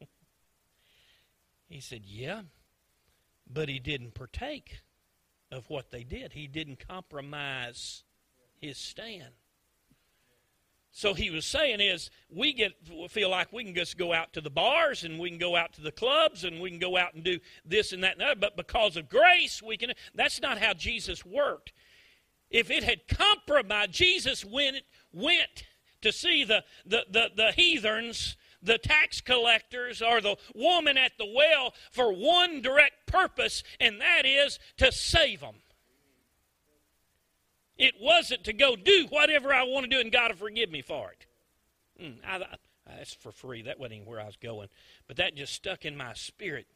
he 1.68 1.80
said, 1.80 2.02
Yeah, 2.04 2.42
but 3.52 3.68
he 3.68 3.80
didn't 3.80 4.14
partake 4.14 4.82
of 5.50 5.68
what 5.68 5.90
they 5.90 6.04
did. 6.04 6.32
He 6.32 6.46
didn't 6.46 6.86
compromise 6.86 8.04
his 8.60 8.78
stand. 8.78 9.34
So 10.96 11.12
he 11.12 11.28
was 11.28 11.44
saying 11.44 11.82
is 11.82 12.08
we 12.30 12.54
get 12.54 12.72
feel 13.10 13.28
like 13.28 13.52
we 13.52 13.64
can 13.64 13.74
just 13.74 13.98
go 13.98 14.14
out 14.14 14.32
to 14.32 14.40
the 14.40 14.48
bars 14.48 15.04
and 15.04 15.18
we 15.18 15.28
can 15.28 15.38
go 15.38 15.54
out 15.54 15.74
to 15.74 15.82
the 15.82 15.92
clubs 15.92 16.42
and 16.42 16.58
we 16.58 16.70
can 16.70 16.78
go 16.78 16.96
out 16.96 17.12
and 17.12 17.22
do 17.22 17.38
this 17.66 17.92
and 17.92 18.02
that 18.02 18.12
and 18.12 18.22
that, 18.22 18.40
but 18.40 18.56
because 18.56 18.96
of 18.96 19.10
grace 19.10 19.62
we 19.62 19.76
can 19.76 19.92
that's 20.14 20.40
not 20.40 20.56
how 20.56 20.72
Jesus 20.72 21.22
worked. 21.22 21.74
If 22.50 22.70
it 22.70 22.82
had 22.82 23.08
compromised, 23.08 23.92
Jesus 23.92 24.42
went 24.42 24.84
went 25.12 25.64
to 26.00 26.12
see 26.12 26.44
the 26.44 26.64
the, 26.86 27.04
the, 27.10 27.28
the 27.36 27.52
heathens, 27.52 28.38
the 28.62 28.78
tax 28.78 29.20
collectors, 29.20 30.00
or 30.00 30.22
the 30.22 30.38
woman 30.54 30.96
at 30.96 31.12
the 31.18 31.30
well 31.30 31.74
for 31.92 32.10
one 32.10 32.62
direct 32.62 33.06
purpose, 33.06 33.62
and 33.80 34.00
that 34.00 34.22
is 34.24 34.58
to 34.78 34.90
save 34.90 35.40
them. 35.40 35.56
It 37.78 37.94
wasn't 38.00 38.44
to 38.44 38.52
go 38.52 38.74
do 38.76 39.06
whatever 39.10 39.52
I 39.52 39.64
want 39.64 39.84
to 39.84 39.90
do 39.90 40.00
and 40.00 40.10
God 40.10 40.30
will 40.30 40.38
forgive 40.38 40.70
me 40.70 40.82
for 40.82 41.12
it. 41.12 41.26
Mm, 42.02 42.16
I, 42.26 42.36
I, 42.36 42.56
that's 42.98 43.14
for 43.14 43.32
free. 43.32 43.62
That 43.62 43.78
wasn't 43.78 43.96
even 43.96 44.06
where 44.08 44.20
I 44.20 44.26
was 44.26 44.36
going. 44.36 44.68
But 45.06 45.16
that 45.16 45.34
just 45.34 45.52
stuck 45.52 45.84
in 45.84 45.96
my 45.96 46.14
spirit 46.14 46.66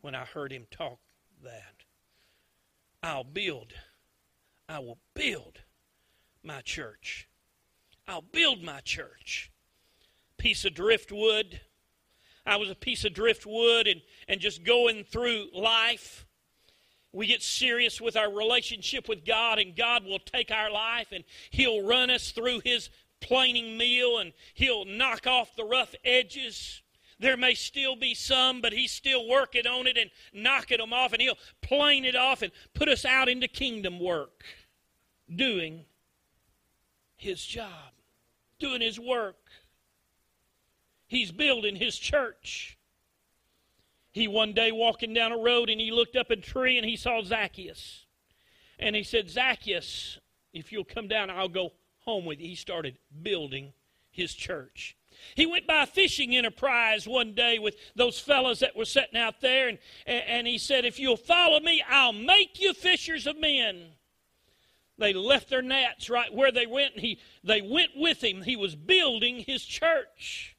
when 0.00 0.14
I 0.14 0.24
heard 0.24 0.52
him 0.52 0.66
talk 0.70 0.98
that. 1.42 1.84
I'll 3.02 3.24
build, 3.24 3.72
I 4.68 4.78
will 4.78 4.98
build 5.14 5.60
my 6.42 6.60
church. 6.60 7.28
I'll 8.08 8.22
build 8.22 8.62
my 8.62 8.80
church. 8.80 9.50
Piece 10.38 10.64
of 10.64 10.74
driftwood. 10.74 11.60
I 12.44 12.56
was 12.56 12.70
a 12.70 12.74
piece 12.74 13.04
of 13.04 13.12
driftwood 13.12 13.86
and, 13.86 14.00
and 14.28 14.40
just 14.40 14.64
going 14.64 15.04
through 15.04 15.48
life 15.52 16.25
we 17.16 17.26
get 17.26 17.42
serious 17.42 17.98
with 17.98 18.14
our 18.14 18.30
relationship 18.30 19.08
with 19.08 19.24
God, 19.24 19.58
and 19.58 19.74
God 19.74 20.04
will 20.04 20.18
take 20.18 20.50
our 20.50 20.70
life 20.70 21.08
and 21.12 21.24
He'll 21.50 21.82
run 21.82 22.10
us 22.10 22.30
through 22.30 22.60
His 22.60 22.90
planing 23.20 23.78
mill 23.78 24.18
and 24.18 24.34
He'll 24.52 24.84
knock 24.84 25.26
off 25.26 25.56
the 25.56 25.64
rough 25.64 25.94
edges. 26.04 26.82
There 27.18 27.38
may 27.38 27.54
still 27.54 27.96
be 27.96 28.12
some, 28.12 28.60
but 28.60 28.74
He's 28.74 28.92
still 28.92 29.26
working 29.26 29.66
on 29.66 29.86
it 29.86 29.96
and 29.96 30.10
knocking 30.34 30.76
them 30.76 30.92
off, 30.92 31.14
and 31.14 31.22
He'll 31.22 31.38
plane 31.62 32.04
it 32.04 32.14
off 32.16 32.42
and 32.42 32.52
put 32.74 32.88
us 32.88 33.06
out 33.06 33.30
into 33.30 33.48
kingdom 33.48 33.98
work, 33.98 34.44
doing 35.34 35.86
His 37.16 37.42
job, 37.42 37.94
doing 38.58 38.82
His 38.82 39.00
work. 39.00 39.38
He's 41.06 41.32
building 41.32 41.76
His 41.76 41.96
church. 41.96 42.75
He 44.16 44.28
one 44.28 44.54
day 44.54 44.72
walking 44.72 45.12
down 45.12 45.32
a 45.32 45.36
road 45.36 45.68
and 45.68 45.78
he 45.78 45.90
looked 45.90 46.16
up 46.16 46.30
a 46.30 46.36
tree 46.36 46.78
and 46.78 46.86
he 46.86 46.96
saw 46.96 47.22
Zacchaeus. 47.22 48.06
And 48.78 48.96
he 48.96 49.02
said, 49.02 49.28
Zacchaeus, 49.28 50.18
if 50.54 50.72
you'll 50.72 50.84
come 50.84 51.06
down, 51.06 51.28
I'll 51.28 51.50
go 51.50 51.74
home 51.98 52.24
with 52.24 52.40
you. 52.40 52.48
He 52.48 52.54
started 52.54 52.96
building 53.22 53.74
his 54.10 54.32
church. 54.32 54.96
He 55.34 55.44
went 55.44 55.66
by 55.66 55.82
a 55.82 55.86
fishing 55.86 56.34
enterprise 56.34 57.06
one 57.06 57.34
day 57.34 57.58
with 57.58 57.76
those 57.94 58.18
fellows 58.18 58.60
that 58.60 58.74
were 58.74 58.86
sitting 58.86 59.20
out 59.20 59.42
there, 59.42 59.68
and, 59.68 59.78
and 60.06 60.46
he 60.46 60.56
said, 60.56 60.86
If 60.86 60.98
you'll 60.98 61.18
follow 61.18 61.60
me, 61.60 61.84
I'll 61.86 62.14
make 62.14 62.58
you 62.58 62.72
fishers 62.72 63.26
of 63.26 63.38
men. 63.38 63.82
They 64.96 65.12
left 65.12 65.50
their 65.50 65.60
nets 65.60 66.08
right 66.08 66.32
where 66.32 66.52
they 66.52 66.66
went, 66.66 66.94
and 66.94 67.02
he, 67.02 67.18
they 67.44 67.60
went 67.60 67.90
with 67.94 68.24
him. 68.24 68.42
He 68.42 68.56
was 68.56 68.76
building 68.76 69.40
his 69.40 69.62
church. 69.62 70.56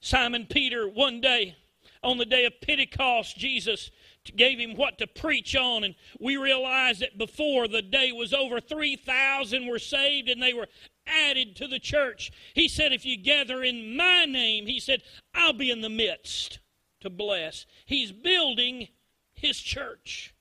Simon 0.00 0.46
Peter, 0.46 0.88
one 0.88 1.20
day, 1.20 1.56
on 2.02 2.18
the 2.18 2.24
day 2.24 2.44
of 2.44 2.60
Pentecost, 2.60 3.36
Jesus 3.36 3.90
gave 4.34 4.58
him 4.58 4.76
what 4.76 4.98
to 4.98 5.06
preach 5.06 5.54
on. 5.54 5.84
And 5.84 5.94
we 6.20 6.36
realize 6.36 6.98
that 7.00 7.18
before 7.18 7.68
the 7.68 7.82
day 7.82 8.12
was 8.12 8.32
over, 8.32 8.60
3,000 8.60 9.66
were 9.66 9.78
saved 9.78 10.28
and 10.28 10.42
they 10.42 10.54
were 10.54 10.68
added 11.06 11.56
to 11.56 11.68
the 11.68 11.78
church. 11.78 12.32
He 12.54 12.68
said, 12.68 12.92
If 12.92 13.04
you 13.04 13.16
gather 13.16 13.62
in 13.62 13.96
my 13.96 14.24
name, 14.24 14.66
he 14.66 14.80
said, 14.80 15.02
I'll 15.34 15.52
be 15.52 15.70
in 15.70 15.80
the 15.80 15.88
midst 15.88 16.58
to 17.00 17.10
bless. 17.10 17.66
He's 17.84 18.12
building 18.12 18.88
his 19.32 19.60
church. 19.60 20.34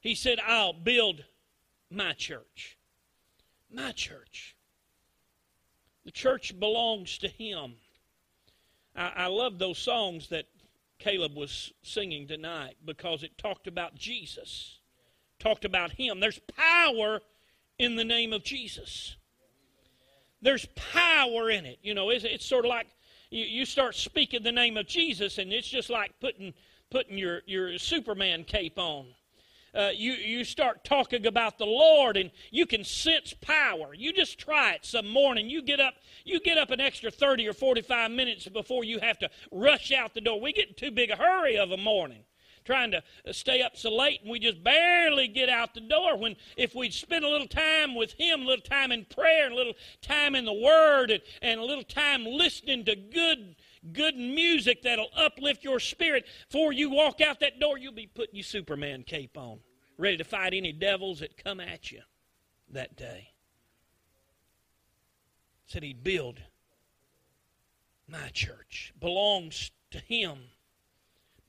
He 0.00 0.14
said, 0.14 0.38
I'll 0.46 0.72
build 0.72 1.24
my 1.90 2.12
church. 2.12 2.78
My 3.70 3.92
church. 3.92 4.56
The 6.04 6.12
church 6.12 6.58
belongs 6.58 7.18
to 7.18 7.28
him. 7.28 7.74
I, 8.98 9.12
I 9.16 9.26
love 9.28 9.58
those 9.58 9.78
songs 9.78 10.28
that 10.28 10.46
Caleb 10.98 11.36
was 11.36 11.72
singing 11.82 12.26
tonight 12.26 12.74
because 12.84 13.22
it 13.22 13.38
talked 13.38 13.68
about 13.68 13.94
Jesus, 13.94 14.78
talked 15.38 15.64
about 15.64 15.92
Him. 15.92 16.20
There's 16.20 16.40
power 16.56 17.20
in 17.78 17.94
the 17.96 18.04
name 18.04 18.32
of 18.32 18.42
Jesus. 18.42 19.16
There's 20.42 20.66
power 20.74 21.50
in 21.50 21.64
it. 21.64 21.78
You 21.82 21.94
know, 21.94 22.10
it's, 22.10 22.24
it's 22.24 22.44
sort 22.44 22.64
of 22.64 22.68
like 22.70 22.88
you, 23.30 23.44
you 23.44 23.64
start 23.64 23.94
speaking 23.94 24.42
the 24.42 24.52
name 24.52 24.76
of 24.76 24.86
Jesus, 24.86 25.38
and 25.38 25.52
it's 25.52 25.68
just 25.68 25.90
like 25.90 26.12
putting 26.20 26.52
putting 26.90 27.18
your, 27.18 27.42
your 27.46 27.78
Superman 27.78 28.44
cape 28.44 28.78
on 28.78 29.06
uh, 29.74 29.90
you, 29.94 30.12
you 30.12 30.44
start 30.44 30.84
talking 30.84 31.26
about 31.26 31.58
the 31.58 31.66
Lord 31.66 32.16
and 32.16 32.30
you 32.50 32.66
can 32.66 32.84
sense 32.84 33.34
power. 33.40 33.94
You 33.94 34.12
just 34.12 34.38
try 34.38 34.72
it 34.72 34.84
some 34.84 35.08
morning. 35.08 35.48
You 35.48 35.62
get 35.62 35.80
up, 35.80 35.94
you 36.24 36.40
get 36.40 36.58
up 36.58 36.70
an 36.70 36.80
extra 36.80 37.10
30 37.10 37.48
or 37.48 37.52
45 37.52 38.10
minutes 38.10 38.48
before 38.48 38.84
you 38.84 38.98
have 39.00 39.18
to 39.18 39.30
rush 39.50 39.92
out 39.92 40.14
the 40.14 40.20
door. 40.20 40.40
We 40.40 40.52
get 40.52 40.68
in 40.68 40.74
too 40.74 40.90
big 40.90 41.10
a 41.10 41.16
hurry 41.16 41.58
of 41.58 41.70
a 41.70 41.76
morning 41.76 42.24
trying 42.68 42.90
to 42.90 43.02
stay 43.32 43.62
up 43.62 43.78
so 43.78 43.90
late 43.90 44.20
and 44.20 44.30
we 44.30 44.38
just 44.38 44.62
barely 44.62 45.26
get 45.26 45.48
out 45.48 45.72
the 45.72 45.80
door 45.80 46.18
when 46.18 46.36
if 46.58 46.74
we'd 46.74 46.92
spend 46.92 47.24
a 47.24 47.28
little 47.28 47.46
time 47.46 47.94
with 47.94 48.12
him 48.12 48.42
a 48.42 48.44
little 48.44 48.62
time 48.62 48.92
in 48.92 49.06
prayer 49.06 49.50
a 49.50 49.54
little 49.54 49.72
time 50.02 50.34
in 50.34 50.44
the 50.44 50.52
word 50.52 51.10
and, 51.10 51.22
and 51.40 51.58
a 51.58 51.64
little 51.64 51.82
time 51.82 52.26
listening 52.26 52.84
to 52.84 52.94
good 52.94 53.56
good 53.92 54.16
music 54.16 54.82
that'll 54.82 55.10
uplift 55.16 55.64
your 55.64 55.80
spirit. 55.80 56.26
Before 56.50 56.72
you 56.72 56.90
walk 56.90 57.20
out 57.20 57.40
that 57.40 57.60
door, 57.60 57.78
you'll 57.78 57.92
be 57.92 58.06
putting 58.06 58.36
your 58.36 58.44
Superman 58.44 59.04
cape 59.04 59.36
on, 59.36 59.60
ready 59.96 60.16
to 60.16 60.24
fight 60.24 60.54
any 60.54 60.72
devils 60.72 61.20
that 61.20 61.42
come 61.42 61.60
at 61.60 61.90
you 61.90 62.00
that 62.70 62.96
day. 62.96 63.28
Said 65.66 65.82
he'd 65.82 66.02
build 66.02 66.40
my 68.08 68.28
church. 68.32 68.92
Belongs 68.98 69.70
to 69.90 69.98
him. 69.98 70.38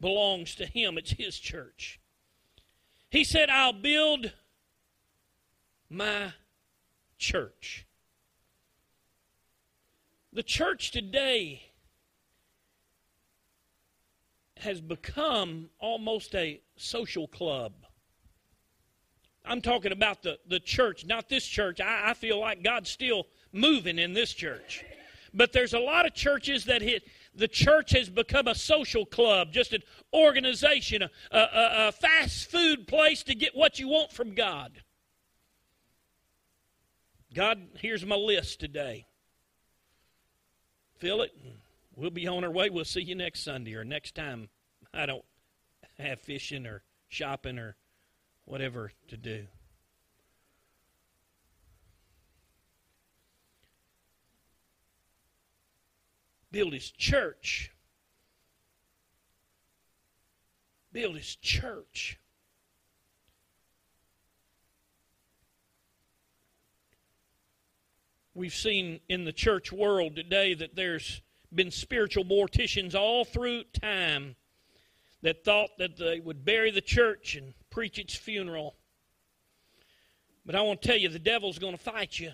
Belongs 0.02 0.56
to 0.56 0.66
him. 0.66 0.98
It's 0.98 1.12
his 1.12 1.40
church. 1.40 2.00
He 3.10 3.24
said, 3.24 3.50
I'll 3.50 3.74
build 3.74 4.34
my 5.90 6.34
church. 7.18 7.86
The 10.32 10.44
church 10.44 10.92
today 10.92 11.69
has 14.60 14.82
become 14.82 15.70
almost 15.80 16.36
a 16.36 16.62
social 16.76 17.28
club. 17.28 17.74
I'm 19.46 19.62
talking 19.62 19.92
about 19.92 20.22
the, 20.22 20.38
the 20.48 20.60
church, 20.60 21.06
not 21.06 21.30
this 21.30 21.46
church. 21.46 21.82
I, 21.82 22.12
I 22.12 22.14
feel 22.14 22.40
like 22.40 22.64
God's 22.64 22.90
still 22.90 23.28
moving 23.52 23.98
in 23.98 24.14
this 24.14 24.34
church. 24.34 24.84
But 25.34 25.54
there's 25.54 25.74
a 25.74 25.80
lot 25.80 26.06
of 26.06 26.14
churches 26.14 26.66
that 26.66 26.82
hit, 26.82 27.04
the 27.36 27.48
church 27.48 27.92
has 27.92 28.10
become 28.10 28.48
a 28.48 28.56
social 28.56 29.06
club, 29.06 29.52
just 29.52 29.74
an 29.74 29.82
organization, 30.14 31.04
a, 31.04 31.10
a, 31.32 31.88
a 31.88 31.92
fast 31.92 32.50
food 32.52 32.88
place 32.88 33.24
to 33.24 33.36
get 33.36 33.56
what 33.56 33.80
you 33.80 33.88
want 33.88 34.12
from 34.12 34.34
God. 34.34 34.84
God, 37.34 37.60
here's 37.76 38.06
my 38.06 38.16
list 38.16 38.60
today 38.60 39.06
fill 41.00 41.22
it. 41.22 41.32
We'll 42.00 42.12
be 42.12 42.30
on 42.30 42.46
our 42.46 42.52
way. 42.52 42.70
We'll 42.70 42.86
see 42.86 43.02
you 43.02 43.14
next 43.14 43.44
Sunday 43.44 43.76
or 43.76 43.84
next 43.84 44.16
time 44.16 44.48
I 44.94 45.06
don't 45.06 45.26
have 45.98 46.22
fishing 46.22 46.66
or 46.66 46.82
shopping 47.10 47.60
or 47.60 47.76
whatever 48.46 48.94
to 49.10 49.18
do. 49.18 49.48
Build 56.54 56.72
his 56.72 56.90
church. 56.90 57.74
Build 60.94 61.18
his 61.18 61.36
church. 61.36 62.18
We've 68.34 68.56
seen 68.56 69.02
in 69.10 69.26
the 69.26 69.34
church 69.34 69.74
world 69.74 70.16
today 70.16 70.54
that 70.54 70.78
there's 70.78 71.22
been 71.54 71.72
spiritual 71.72 72.26
morticians 72.26 72.96
all 72.96 73.26
through 73.26 73.64
time 73.82 74.36
that 75.22 75.44
thought 75.44 75.72
that 75.78 75.98
they 75.98 76.20
would 76.20 76.46
bury 76.46 76.72
the 76.72 76.82
church 76.82 77.36
and 77.36 77.54
preach 77.70 78.00
its 78.00 78.16
funeral. 78.16 78.76
But 80.46 80.56
I 80.56 80.62
want 80.62 80.82
to 80.82 80.88
tell 80.88 80.98
you, 80.98 81.10
the 81.10 81.20
devil's 81.20 81.60
going 81.60 81.78
to 81.78 81.84
fight 81.84 82.20
you 82.20 82.32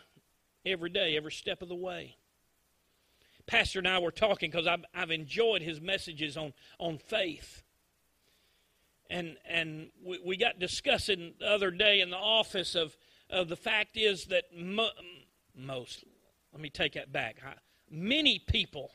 every 0.66 0.90
day, 0.90 1.18
every 1.18 1.32
step 1.32 1.62
of 1.62 1.70
the 1.70 1.76
way. 1.76 2.16
Pastor 3.48 3.80
and 3.80 3.88
I 3.88 4.00
were 4.00 4.12
talking 4.12 4.50
because 4.50 4.68
I've, 4.68 4.84
I've 4.94 5.12
enjoyed 5.12 5.62
his 5.62 5.80
messages 5.80 6.36
on, 6.36 6.54
on 6.80 6.98
faith. 6.98 7.64
And, 9.10 9.38
and 9.48 9.90
we, 10.04 10.20
we 10.26 10.38
got 10.38 10.60
discussing 10.60 11.34
the 11.40 11.48
other 11.48 11.70
day 11.70 12.02
in 12.02 12.10
the 12.10 12.18
office 12.18 12.74
of, 12.74 12.98
of 13.30 13.48
the 13.48 13.56
fact 13.56 13.98
is 13.98 14.26
that 14.26 14.46
mo- 14.56 14.90
most, 15.56 16.04
let 16.52 16.62
me 16.62 16.70
take 16.70 16.94
that 16.94 17.12
back. 17.12 17.38
Many 17.90 18.40
people, 18.40 18.92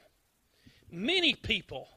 many 0.92 1.34
people 1.34 1.88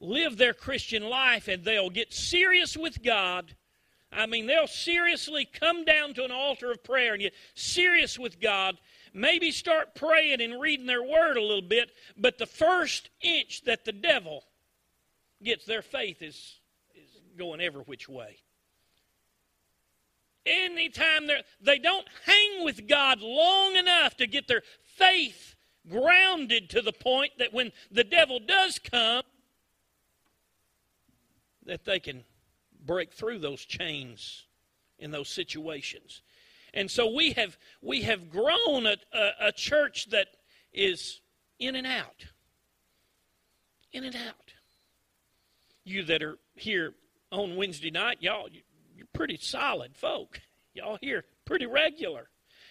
live 0.00 0.36
their 0.36 0.54
Christian 0.54 1.02
life 1.02 1.48
and 1.48 1.64
they'll 1.64 1.90
get 1.90 2.12
serious 2.12 2.76
with 2.76 3.02
God. 3.02 3.54
I 4.12 4.26
mean, 4.26 4.46
they'll 4.46 4.66
seriously 4.66 5.44
come 5.44 5.84
down 5.84 6.14
to 6.14 6.24
an 6.24 6.30
altar 6.30 6.70
of 6.70 6.82
prayer 6.82 7.12
and 7.12 7.22
get 7.22 7.34
serious 7.54 8.18
with 8.18 8.40
God. 8.40 8.78
Maybe 9.12 9.50
start 9.50 9.94
praying 9.94 10.40
and 10.40 10.60
reading 10.60 10.86
their 10.86 11.02
word 11.02 11.36
a 11.36 11.42
little 11.42 11.62
bit, 11.62 11.90
but 12.16 12.38
the 12.38 12.46
first 12.46 13.10
inch 13.20 13.62
that 13.62 13.84
the 13.84 13.92
devil 13.92 14.44
gets 15.42 15.64
their 15.64 15.82
faith 15.82 16.22
is, 16.22 16.60
is 16.94 17.20
going 17.36 17.60
every 17.60 17.82
which 17.82 18.08
way. 18.08 18.38
Anytime 20.46 21.26
they 21.26 21.42
they 21.60 21.78
don't 21.78 22.06
hang 22.24 22.64
with 22.64 22.88
God 22.88 23.20
long 23.20 23.76
enough 23.76 24.16
to 24.16 24.26
get 24.26 24.48
their 24.48 24.62
faith 24.96 25.56
grounded 25.88 26.70
to 26.70 26.82
the 26.82 26.92
point 26.92 27.32
that 27.38 27.52
when 27.52 27.72
the 27.90 28.04
devil 28.04 28.38
does 28.38 28.78
come, 28.78 29.22
that 31.66 31.84
they 31.84 32.00
can 32.00 32.24
break 32.84 33.12
through 33.12 33.38
those 33.38 33.64
chains 33.64 34.46
in 34.98 35.10
those 35.10 35.28
situations. 35.28 36.22
And 36.74 36.90
so 36.90 37.12
we 37.12 37.32
have 37.32 37.56
we 37.80 38.02
have 38.02 38.30
grown 38.30 38.86
a, 38.86 38.96
a, 39.12 39.30
a 39.48 39.52
church 39.52 40.10
that 40.10 40.28
is 40.72 41.20
in 41.58 41.76
and 41.76 41.86
out. 41.86 42.26
In 43.92 44.04
and 44.04 44.16
out. 44.16 44.52
You 45.84 46.04
that 46.04 46.22
are 46.22 46.38
here 46.54 46.94
on 47.32 47.56
Wednesday 47.56 47.90
night, 47.90 48.18
y'all, 48.20 48.48
you're 48.94 49.06
pretty 49.12 49.38
solid 49.40 49.96
folk. 49.96 50.40
Y'all 50.74 50.98
here 51.00 51.24
pretty 51.44 51.66
regular. 51.66 52.28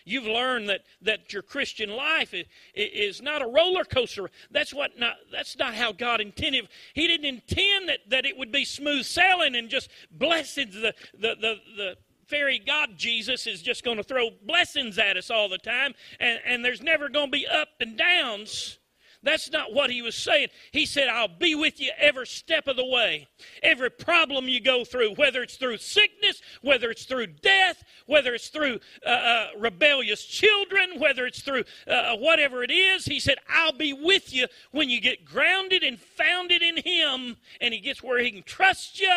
You've 0.07 0.25
learned 0.25 0.69
that, 0.69 0.81
that 1.01 1.33
your 1.33 1.41
Christian 1.41 1.89
life 1.89 2.33
is, 2.33 2.45
is 2.73 3.21
not 3.21 3.41
a 3.41 3.45
roller 3.45 3.83
coaster. 3.83 4.29
That's 4.49 4.73
what 4.73 4.97
not, 4.97 5.15
that's 5.33 5.57
not 5.57 5.73
how 5.73 5.91
God 5.91 6.21
intended. 6.21 6.69
He 6.93 7.07
didn't 7.07 7.25
intend 7.25 7.89
that, 7.89 7.99
that 8.09 8.25
it 8.25 8.37
would 8.37 8.49
be 8.49 8.63
smooth 8.63 9.05
sailing 9.05 9.53
and 9.53 9.69
just 9.69 9.89
blessings. 10.09 10.75
The, 10.75 10.93
the, 11.13 11.35
the, 11.35 11.55
the 11.75 11.97
fairy 12.25 12.57
God 12.57 12.91
Jesus 12.95 13.47
is 13.47 13.61
just 13.61 13.83
going 13.83 13.98
to 13.98 14.03
throw 14.03 14.29
blessings 14.46 14.98
at 14.98 15.17
us 15.17 15.29
all 15.29 15.50
the 15.50 15.57
time, 15.57 15.93
and, 16.22 16.39
and 16.46 16.63
there's 16.63 16.81
never 16.81 17.09
going 17.09 17.27
to 17.27 17.31
be 17.37 17.46
up 17.46 17.67
and 17.81 17.98
downs. 17.98 18.79
That's 19.24 19.51
not 19.51 19.74
what 19.74 19.90
he 19.90 20.01
was 20.01 20.16
saying. 20.16 20.50
He 20.72 20.86
said, 20.86 21.10
I'll 21.10 21.27
be 21.27 21.56
with 21.56 21.82
you 21.82 21.92
every 21.98 22.27
step 22.27 22.68
of 22.68 22.75
the 22.75 22.86
way. 22.86 23.27
Every 23.64 23.90
problem 23.90 24.48
you 24.48 24.60
go 24.60 24.86
through, 24.86 25.16
whether 25.16 25.42
it's 25.42 25.58
through 25.58 25.77
sickness, 25.77 26.42
whether 26.62 26.92
it's 26.92 27.06
through 27.06 27.27
death, 27.27 27.84
whether 28.06 28.34
it's 28.36 28.50
through 28.50 28.80
uh, 29.06 29.10
uh, 29.10 29.48
rebellious 29.58 30.24
children, 30.24 31.00
whether 31.00 31.25
it's 31.25 31.42
through 31.42 31.64
uh, 31.88 32.16
whatever 32.18 32.64
it 32.64 32.72
is, 32.72 33.06
he 33.06 33.20
said, 33.20 33.38
I'll 33.50 33.74
be 33.74 33.92
with 33.92 34.34
you 34.34 34.48
when 34.72 34.90
you 34.90 35.01
get 35.01 35.25
grounded 35.25 35.84
and 35.84 36.00
founded 36.00 36.62
in 36.62 36.77
him 36.77 37.38
and 37.60 37.74
he 37.74 37.80
gets 37.80 38.03
where 38.03 38.20
he 38.20 38.32
can 38.32 38.44
trust 38.44 39.00
you. 39.00 39.12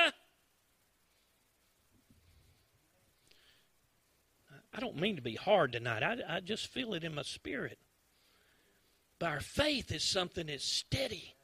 I 4.72 4.80
don't 4.80 4.96
mean 4.96 5.16
to 5.16 5.22
be 5.22 5.34
hard 5.34 5.72
tonight. 5.72 6.02
I, 6.02 6.36
I 6.36 6.40
just 6.40 6.68
feel 6.68 6.94
it 6.94 7.04
in 7.04 7.14
my 7.14 7.22
spirit. 7.22 7.78
But 9.20 9.28
our 9.28 9.40
faith 9.40 9.92
is 9.92 10.02
something 10.02 10.46
that's 10.46 10.64
steady. 10.64 11.34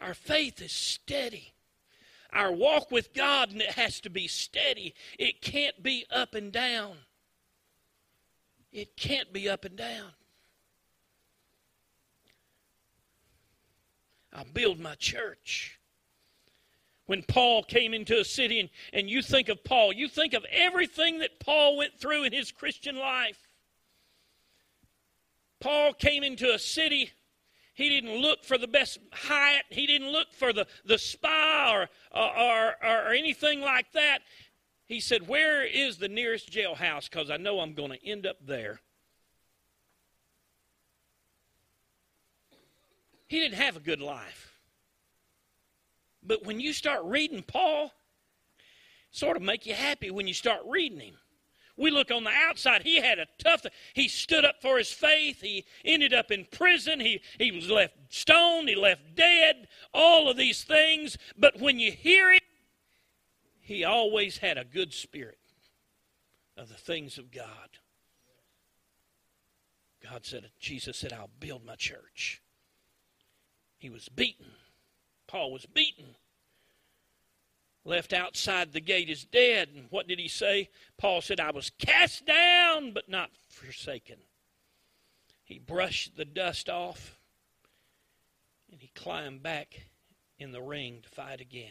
Our 0.00 0.14
faith 0.14 0.60
is 0.62 0.70
steady. 0.70 1.54
Our 2.32 2.52
walk 2.52 2.92
with 2.92 3.12
God 3.14 3.50
and 3.50 3.60
it 3.62 3.72
has 3.72 3.98
to 4.02 4.10
be 4.10 4.28
steady. 4.28 4.94
It 5.18 5.40
can't 5.40 5.82
be 5.82 6.04
up 6.10 6.34
and 6.34 6.52
down. 6.52 6.98
It 8.72 8.96
can't 8.96 9.32
be 9.32 9.48
up 9.48 9.64
and 9.64 9.74
down. 9.74 10.12
I'll 14.32 14.44
build 14.44 14.78
my 14.78 14.94
church. 14.94 15.80
When 17.06 17.24
Paul 17.24 17.64
came 17.64 17.94
into 17.94 18.20
a 18.20 18.24
city, 18.24 18.60
and, 18.60 18.68
and 18.92 19.10
you 19.10 19.22
think 19.22 19.48
of 19.48 19.64
Paul, 19.64 19.92
you 19.92 20.08
think 20.08 20.34
of 20.34 20.46
everything 20.52 21.18
that 21.18 21.40
Paul 21.40 21.78
went 21.78 21.98
through 21.98 22.24
in 22.24 22.32
his 22.32 22.52
Christian 22.52 22.96
life. 22.96 23.49
Paul 25.60 25.92
came 25.92 26.22
into 26.22 26.52
a 26.52 26.58
city. 26.58 27.10
He 27.74 27.88
didn't 27.88 28.16
look 28.16 28.44
for 28.44 28.58
the 28.58 28.66
best 28.66 28.98
Hyatt. 29.12 29.64
He 29.70 29.86
didn't 29.86 30.10
look 30.10 30.32
for 30.32 30.52
the, 30.52 30.66
the 30.84 30.98
spa 30.98 31.72
or, 31.72 31.88
or, 32.10 32.76
or, 32.82 33.06
or 33.08 33.12
anything 33.12 33.60
like 33.60 33.92
that. 33.92 34.20
He 34.86 35.00
said, 35.00 35.28
Where 35.28 35.64
is 35.64 35.98
the 35.98 36.08
nearest 36.08 36.50
jailhouse? 36.50 37.08
Because 37.08 37.30
I 37.30 37.36
know 37.36 37.60
I'm 37.60 37.74
going 37.74 37.92
to 37.92 38.06
end 38.06 38.26
up 38.26 38.36
there. 38.44 38.80
He 43.28 43.38
didn't 43.38 43.58
have 43.58 43.76
a 43.76 43.80
good 43.80 44.00
life. 44.00 44.58
But 46.22 46.44
when 46.44 46.58
you 46.58 46.72
start 46.72 47.04
reading 47.04 47.42
Paul, 47.42 47.92
sort 49.12 49.36
of 49.36 49.42
make 49.42 49.66
you 49.66 49.74
happy 49.74 50.10
when 50.10 50.26
you 50.26 50.34
start 50.34 50.62
reading 50.66 50.98
him. 50.98 51.14
We 51.80 51.90
look 51.90 52.10
on 52.10 52.24
the 52.24 52.30
outside. 52.30 52.82
He 52.82 53.00
had 53.00 53.18
a 53.18 53.26
tough. 53.38 53.64
He 53.94 54.06
stood 54.06 54.44
up 54.44 54.60
for 54.60 54.76
his 54.76 54.92
faith. 54.92 55.40
He 55.40 55.64
ended 55.82 56.12
up 56.12 56.30
in 56.30 56.46
prison. 56.50 57.00
He 57.00 57.22
he 57.38 57.50
was 57.50 57.70
left 57.70 57.94
stoned. 58.10 58.68
He 58.68 58.76
left 58.76 59.14
dead. 59.14 59.66
All 59.94 60.28
of 60.28 60.36
these 60.36 60.62
things. 60.62 61.16
But 61.38 61.58
when 61.58 61.78
you 61.78 61.90
hear 61.90 62.32
him, 62.32 62.40
he 63.60 63.82
always 63.82 64.38
had 64.38 64.58
a 64.58 64.64
good 64.64 64.92
spirit 64.92 65.38
of 66.54 66.68
the 66.68 66.74
things 66.74 67.16
of 67.16 67.32
God. 67.32 67.78
God 70.02 70.26
said, 70.26 70.50
Jesus 70.58 70.98
said, 70.98 71.14
I'll 71.14 71.30
build 71.40 71.64
my 71.64 71.76
church. 71.76 72.42
He 73.78 73.88
was 73.88 74.10
beaten. 74.10 74.52
Paul 75.26 75.50
was 75.50 75.64
beaten 75.64 76.16
left 77.84 78.12
outside 78.12 78.72
the 78.72 78.80
gate 78.80 79.08
is 79.08 79.24
dead. 79.24 79.68
And 79.74 79.86
what 79.90 80.06
did 80.06 80.18
he 80.18 80.28
say? 80.28 80.68
Paul 80.98 81.20
said, 81.20 81.40
I 81.40 81.50
was 81.50 81.70
cast 81.78 82.26
down, 82.26 82.92
but 82.92 83.08
not 83.08 83.30
forsaken. 83.48 84.16
He 85.44 85.58
brushed 85.58 86.16
the 86.16 86.24
dust 86.24 86.68
off 86.68 87.18
and 88.70 88.80
he 88.80 88.90
climbed 88.94 89.42
back 89.42 89.86
in 90.38 90.52
the 90.52 90.62
ring 90.62 91.00
to 91.02 91.08
fight 91.08 91.40
again. 91.40 91.70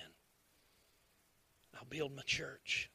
I'll 1.76 1.86
build 1.86 2.16
my 2.16 2.24
church. 2.24 2.90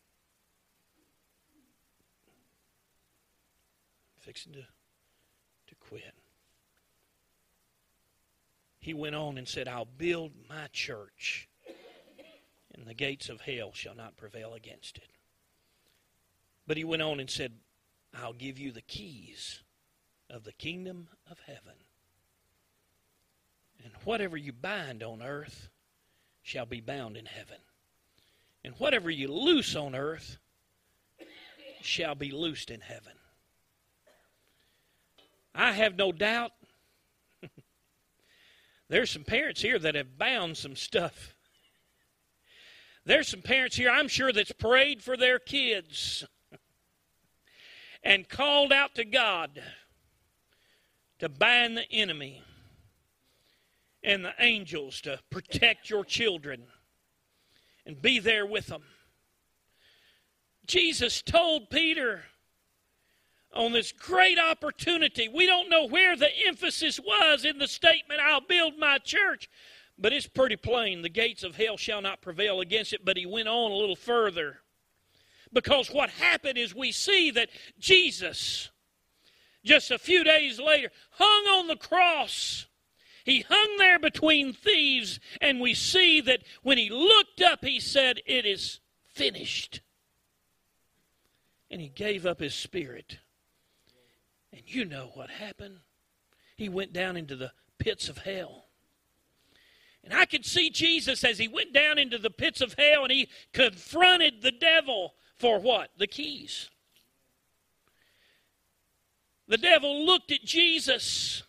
fixing 4.24 4.54
to, 4.54 4.60
to 5.66 5.74
quit. 5.80 6.14
He 8.78 8.94
went 8.94 9.14
on 9.14 9.36
and 9.36 9.46
said, 9.46 9.68
I'll 9.68 9.84
build 9.84 10.32
my 10.48 10.66
church 10.72 11.48
and 12.74 12.86
the 12.86 12.94
gates 12.94 13.28
of 13.28 13.42
hell 13.42 13.72
shall 13.72 13.94
not 13.94 14.16
prevail 14.16 14.54
against 14.54 14.98
it. 14.98 15.08
But 16.66 16.76
he 16.76 16.84
went 16.84 17.02
on 17.02 17.20
and 17.20 17.30
said, 17.30 17.52
I'll 18.14 18.32
give 18.32 18.58
you 18.58 18.72
the 18.72 18.82
keys 18.82 19.60
of 20.30 20.44
the 20.44 20.52
kingdom 20.52 21.08
of 21.30 21.38
heaven. 21.46 21.74
And 23.82 23.92
whatever 24.04 24.36
you 24.36 24.52
bind 24.52 25.02
on 25.02 25.22
earth 25.22 25.68
shall 26.42 26.66
be 26.66 26.80
bound 26.80 27.16
in 27.16 27.26
heaven. 27.26 27.58
And 28.64 28.74
whatever 28.78 29.10
you 29.10 29.28
loose 29.28 29.76
on 29.76 29.94
earth 29.94 30.38
shall 31.82 32.14
be 32.14 32.30
loosed 32.30 32.70
in 32.70 32.80
heaven. 32.80 33.12
I 35.54 35.72
have 35.72 35.96
no 35.96 36.12
doubt 36.12 36.52
There's 38.88 39.10
some 39.10 39.24
parents 39.24 39.62
here 39.62 39.78
that 39.78 39.94
have 39.94 40.18
bound 40.18 40.56
some 40.56 40.76
stuff. 40.76 41.33
There's 43.06 43.28
some 43.28 43.42
parents 43.42 43.76
here, 43.76 43.90
I'm 43.90 44.08
sure, 44.08 44.32
that's 44.32 44.52
prayed 44.52 45.02
for 45.02 45.16
their 45.16 45.38
kids 45.38 46.24
and 48.02 48.28
called 48.28 48.72
out 48.72 48.94
to 48.94 49.04
God 49.04 49.62
to 51.18 51.28
bind 51.28 51.76
the 51.76 51.90
enemy 51.90 52.42
and 54.02 54.24
the 54.24 54.34
angels 54.38 55.00
to 55.02 55.20
protect 55.30 55.90
your 55.90 56.04
children 56.04 56.64
and 57.86 58.00
be 58.00 58.18
there 58.18 58.46
with 58.46 58.66
them. 58.66 58.84
Jesus 60.66 61.22
told 61.22 61.68
Peter 61.68 62.24
on 63.52 63.72
this 63.72 63.92
great 63.92 64.38
opportunity. 64.38 65.28
We 65.28 65.46
don't 65.46 65.70
know 65.70 65.86
where 65.86 66.16
the 66.16 66.30
emphasis 66.46 66.98
was 66.98 67.44
in 67.44 67.58
the 67.58 67.68
statement, 67.68 68.20
I'll 68.20 68.40
build 68.40 68.78
my 68.78 68.98
church, 68.98 69.48
but 69.98 70.12
it's 70.12 70.26
pretty 70.26 70.56
plain. 70.56 71.02
The 71.02 71.08
gates 71.08 71.44
of 71.44 71.56
hell 71.56 71.76
shall 71.76 72.02
not 72.02 72.20
prevail 72.20 72.60
against 72.60 72.92
it. 72.92 73.04
But 73.04 73.16
he 73.16 73.26
went 73.26 73.48
on 73.48 73.70
a 73.70 73.76
little 73.76 73.96
further. 73.96 74.58
Because 75.52 75.88
what 75.88 76.10
happened 76.10 76.58
is 76.58 76.74
we 76.74 76.90
see 76.90 77.30
that 77.32 77.48
Jesus, 77.78 78.70
just 79.64 79.90
a 79.90 79.98
few 79.98 80.24
days 80.24 80.58
later, 80.58 80.90
hung 81.10 81.60
on 81.60 81.68
the 81.68 81.76
cross. 81.76 82.66
He 83.24 83.40
hung 83.48 83.76
there 83.78 83.98
between 83.98 84.52
thieves, 84.52 85.20
and 85.40 85.60
we 85.60 85.72
see 85.72 86.20
that 86.22 86.42
when 86.62 86.76
he 86.76 86.90
looked 86.90 87.40
up, 87.40 87.64
he 87.64 87.80
said, 87.80 88.20
It 88.26 88.44
is 88.44 88.80
finished. 89.12 89.80
And 91.70 91.80
he 91.80 91.88
gave 91.88 92.26
up 92.26 92.40
his 92.40 92.54
spirit. 92.54 93.18
And 94.52 94.62
you 94.66 94.84
know 94.84 95.10
what 95.14 95.30
happened. 95.30 95.78
He 96.56 96.68
went 96.68 96.92
down 96.92 97.16
into 97.16 97.36
the 97.36 97.52
pits 97.78 98.08
of 98.08 98.18
hell. 98.18 98.63
And 100.04 100.12
I 100.12 100.26
could 100.26 100.44
see 100.44 100.68
Jesus 100.70 101.24
as 101.24 101.38
he 101.38 101.48
went 101.48 101.72
down 101.72 101.98
into 101.98 102.18
the 102.18 102.30
pits 102.30 102.60
of 102.60 102.74
hell 102.78 103.04
and 103.04 103.12
he 103.12 103.28
confronted 103.52 104.42
the 104.42 104.52
devil 104.52 105.14
for 105.36 105.58
what? 105.58 105.90
The 105.96 106.06
keys. 106.06 106.68
The 109.48 109.58
devil 109.58 110.04
looked 110.04 110.30
at 110.30 110.44
Jesus 110.44 111.42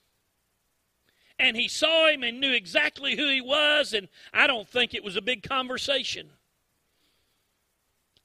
and 1.38 1.58
he 1.58 1.68
saw 1.68 2.10
him 2.10 2.24
and 2.24 2.40
knew 2.40 2.54
exactly 2.54 3.16
who 3.18 3.28
he 3.28 3.42
was, 3.42 3.94
and 3.94 4.08
I 4.34 4.48
don't 4.48 4.68
think 4.68 4.94
it 4.94 5.04
was 5.04 5.18
a 5.18 5.22
big 5.22 5.44
conversation. 5.44 6.30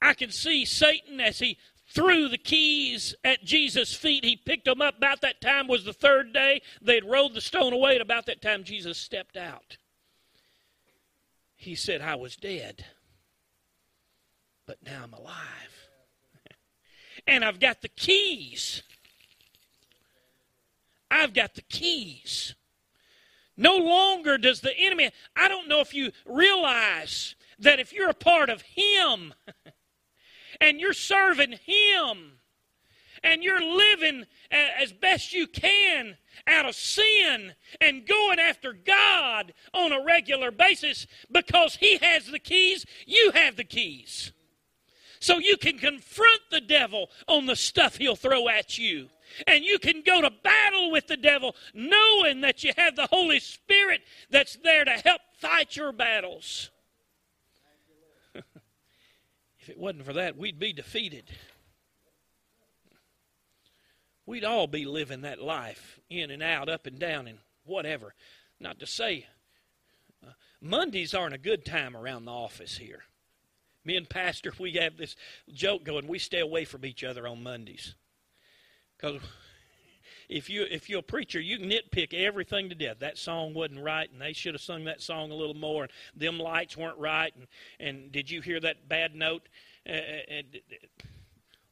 I 0.01 0.15
can 0.15 0.31
see 0.31 0.65
Satan 0.65 1.21
as 1.21 1.41
he 1.41 1.59
threw 1.89 2.29
the 2.29 2.39
keys 2.39 3.17
at 3.25 3.45
Jesus' 3.45 3.95
feet. 3.95 4.25
He 4.25 4.37
picked 4.37 4.67
them 4.67 4.81
up. 4.81 4.99
About 4.99 5.23
that 5.23 5.41
time 5.41 5.67
was 5.67 5.85
the 5.85 5.93
third 5.93 6.33
day. 6.33 6.63
They'd 6.81 7.05
rolled 7.05 7.35
the 7.35 7.41
stone 7.41 7.73
away, 7.73 7.95
and 7.95 8.03
about 8.03 8.27
that 8.27 8.41
time 8.41 8.63
Jesus 8.63 8.97
stepped 8.97 9.37
out. 9.37 9.77
He 11.61 11.75
said, 11.75 12.01
I 12.01 12.15
was 12.15 12.37
dead, 12.37 12.87
but 14.67 14.79
now 14.83 15.03
I'm 15.05 15.13
alive. 15.13 15.89
and 17.27 17.45
I've 17.45 17.61
got 17.61 17.83
the 17.83 17.89
keys. 17.89 18.83
I've 21.11 21.35
got 21.35 21.57
the 21.57 21.61
keys. 21.61 22.55
No 23.59 23.77
longer 23.77 24.39
does 24.39 24.63
the 24.63 24.75
enemy, 24.75 25.11
I 25.37 25.49
don't 25.49 25.69
know 25.69 25.81
if 25.81 25.93
you 25.93 26.13
realize 26.25 27.35
that 27.59 27.79
if 27.79 27.93
you're 27.93 28.09
a 28.09 28.15
part 28.15 28.49
of 28.49 28.63
Him, 28.63 29.35
and 30.63 30.81
you're 30.81 30.95
serving 30.95 31.59
Him 31.67 32.40
and 33.23 33.43
you're 33.43 33.63
living 33.63 34.25
as 34.51 34.93
best 34.93 35.33
you 35.33 35.47
can 35.47 36.17
out 36.47 36.67
of 36.67 36.75
sin 36.75 37.53
and 37.81 38.07
going 38.07 38.39
after 38.39 38.73
God 38.73 39.53
on 39.75 39.93
a 39.93 40.05
regular 40.05 40.51
basis 40.51 41.07
because 41.31 41.77
He 41.77 41.99
has 41.99 42.27
the 42.27 42.39
keys, 42.39 42.87
you 43.07 43.33
have 43.35 43.57
the 43.57 43.65
keys. 43.65 44.33
So 45.21 45.39
you 45.39 45.59
can 45.59 45.79
confront 45.79 46.41
the 46.51 46.63
devil 46.63 47.11
on 47.29 47.45
the 47.45 47.57
stuff 47.57 47.97
he'll 47.97 48.17
throw 48.17 48.49
at 48.49 48.79
you. 48.79 49.11
And 49.47 49.63
you 49.63 49.79
can 49.79 50.03
go 50.05 50.23
to 50.23 50.31
battle 50.31 50.91
with 50.91 51.09
the 51.09 51.17
devil 51.17 51.55
knowing 51.75 52.41
that 52.41 52.65
you 52.65 52.73
have 52.79 52.97
the 52.97 53.07
Holy 53.07 53.39
Spirit 53.39 54.01
that's 54.31 54.57
there 54.65 54.85
to 54.85 54.93
help 54.93 55.21
fight 55.39 55.77
your 55.77 55.93
battles 55.93 56.71
if 58.35 59.69
it 59.69 59.79
wasn't 59.79 60.05
for 60.05 60.13
that, 60.15 60.37
we'd 60.37 60.59
be 60.59 60.73
defeated. 60.73 61.25
We'd 64.31 64.45
all 64.45 64.69
be 64.69 64.85
living 64.85 65.23
that 65.23 65.43
life 65.43 65.99
in 66.09 66.31
and 66.31 66.41
out, 66.41 66.69
up 66.69 66.87
and 66.87 67.01
down, 67.01 67.27
and 67.27 67.41
whatever. 67.65 68.15
Not 68.61 68.79
to 68.79 68.87
say 68.87 69.27
uh, 70.25 70.31
Mondays 70.61 71.15
aren't 71.15 71.35
a 71.35 71.39
good 71.39 71.65
time 71.65 71.97
around 71.97 72.27
the 72.27 72.31
office 72.31 72.77
here. 72.77 73.03
Me 73.85 73.97
and 73.97 74.09
Pastor, 74.09 74.53
we 74.57 74.75
have 74.75 74.97
this 74.97 75.17
joke 75.53 75.83
going. 75.83 76.07
We 76.07 76.21
stay 76.21 76.39
away 76.39 76.65
from 76.65 76.85
each 76.85 77.03
other 77.03 77.27
on 77.27 77.43
Mondays 77.43 77.97
because 78.97 79.21
if 80.29 80.49
you 80.49 80.65
if 80.71 80.89
you're 80.89 81.01
a 81.01 81.03
preacher, 81.03 81.41
you 81.41 81.59
can 81.59 81.69
nitpick 81.69 82.15
everything 82.15 82.69
to 82.69 82.77
death. 82.77 83.01
That 83.01 83.19
song 83.19 83.53
wasn't 83.53 83.83
right, 83.83 84.09
and 84.13 84.23
they 84.23 84.33
should 84.33 84.55
have 84.55 84.63
sung 84.63 84.85
that 84.85 85.03
song 85.03 85.33
a 85.33 85.35
little 85.35 85.55
more. 85.55 85.83
And 85.83 85.93
them 86.15 86.39
lights 86.39 86.77
weren't 86.77 86.99
right, 86.99 87.35
and 87.35 87.49
and 87.81 88.13
did 88.13 88.31
you 88.31 88.43
hear 88.43 88.61
that 88.61 88.89
bad 88.89 89.17
note? 89.17 89.49
And 89.85 90.61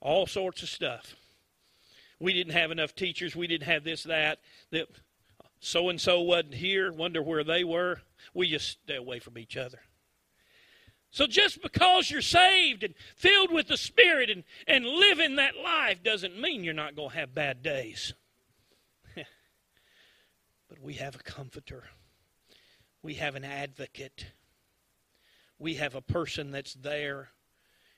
all 0.01 0.27
sorts 0.27 0.64
of 0.64 0.68
stuff. 0.68 1.14
We 2.20 2.33
didn't 2.33 2.54
have 2.54 2.70
enough 2.70 2.94
teachers. 2.94 3.37
We 3.37 3.46
didn't 3.46 3.68
have 3.68 3.85
this 3.85 4.04
that. 4.04 4.40
That 4.70 4.88
so 5.61 5.88
and 5.88 6.00
so 6.00 6.20
wasn't 6.20 6.54
here. 6.54 6.92
Wonder 6.92 7.22
where 7.22 7.44
they 7.44 7.64
were. 7.64 8.00
We 8.35 8.48
just 8.48 8.81
stay 8.83 8.96
away 8.96 9.18
from 9.18 9.38
each 9.38 9.57
other. 9.57 9.81
So 11.11 11.26
just 11.26 11.62
because 11.62 12.11
you're 12.11 12.20
saved 12.20 12.85
and 12.85 12.94
filled 13.16 13.52
with 13.52 13.68
the 13.68 13.76
Spirit 13.76 14.31
and, 14.31 14.44
and 14.66 14.85
living 14.85 15.37
that 15.37 15.57
life 15.57 16.02
doesn't 16.02 16.38
mean 16.38 16.64
you're 16.64 16.74
not 16.74 16.96
going 16.96 17.11
to 17.11 17.16
have 17.16 17.35
bad 17.35 17.62
days. 17.62 18.14
But 20.68 20.83
we 20.83 20.94
have 20.94 21.14
a 21.14 21.20
comforter. 21.20 21.85
We 23.02 23.14
have 23.14 23.37
an 23.37 23.44
advocate. 23.44 24.26
We 25.59 25.76
have 25.76 25.94
a 25.94 26.02
person 26.02 26.50
that's 26.50 26.74
there, 26.74 27.31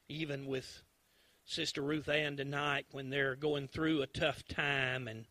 even 0.08 0.46
with 0.46 0.84
Sister 1.50 1.82
Ruth 1.82 2.08
Ann 2.08 2.36
tonight 2.36 2.86
when 2.92 3.10
they're 3.10 3.34
going 3.34 3.66
through 3.66 4.02
a 4.02 4.06
tough 4.06 4.46
time 4.46 5.08
and 5.08 5.26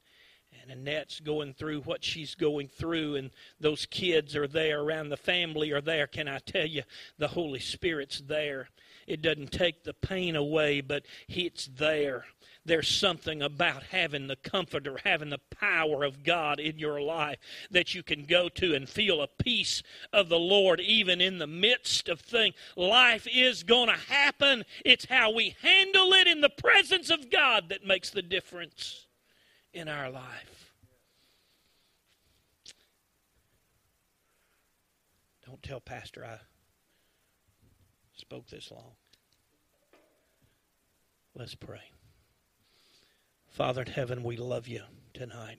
and 0.62 0.72
Annette's 0.72 1.20
going 1.22 1.54
through 1.54 1.82
what 1.82 2.04
she's 2.04 2.36
going 2.36 2.68
through, 2.68 3.16
and 3.16 3.30
those 3.60 3.86
kids 3.86 4.36
are 4.36 4.48
there 4.48 4.82
around 4.82 5.10
the 5.10 5.16
family 5.16 5.72
are 5.72 5.80
there. 5.80 6.08
Can 6.08 6.28
I 6.28 6.40
tell 6.40 6.66
you, 6.66 6.84
the 7.18 7.30
Holy 7.30 7.60
Spirit's 7.60 8.20
there. 8.20 8.70
It 9.08 9.22
doesn't 9.22 9.52
take 9.52 9.84
the 9.84 9.94
pain 9.94 10.36
away, 10.36 10.82
but 10.82 11.06
it's 11.30 11.68
there 11.68 12.26
there's 12.66 12.88
something 12.88 13.42
about 13.42 13.84
having 13.84 14.28
the 14.28 14.36
comfort 14.36 14.88
or 14.88 15.00
having 15.04 15.30
the 15.30 15.40
power 15.60 16.04
of 16.04 16.24
God 16.24 16.60
in 16.60 16.78
your 16.78 17.02
life 17.02 17.40
that 17.72 17.96
you 17.96 18.04
can 18.04 18.26
go 18.26 18.50
to 18.50 18.76
and 18.76 18.88
feel 18.88 19.22
a 19.22 19.28
peace 19.28 19.82
of 20.14 20.30
the 20.30 20.40
Lord 20.40 20.80
even 20.80 21.22
in 21.22 21.38
the 21.38 21.48
midst 21.48 22.10
of 22.10 22.20
things. 22.20 22.56
Life 22.76 23.28
is 23.32 23.64
going 23.64 23.88
to 23.88 24.14
happen. 24.14 24.66
It's 24.86 25.06
how 25.06 25.32
we 25.32 25.56
handle 25.62 26.14
it 26.14 26.28
in 26.28 26.42
the 26.42 26.50
presence 26.50 27.10
of 27.10 27.32
God 27.32 27.70
that 27.70 27.86
makes 27.86 28.10
the 28.10 28.22
difference 28.22 29.08
in 29.74 29.88
our 29.88 30.10
life. 30.10 30.74
Don't 35.46 35.64
tell 35.64 35.80
Pastor 35.80 36.24
I 36.24 36.38
spoke 38.16 38.48
this 38.48 38.70
long. 38.70 38.92
Let's 41.34 41.56
pray. 41.56 41.82
Father 43.60 43.82
in 43.82 43.92
heaven, 43.92 44.24
we 44.24 44.38
love 44.38 44.70
you 44.70 44.84
tonight. 45.14 45.58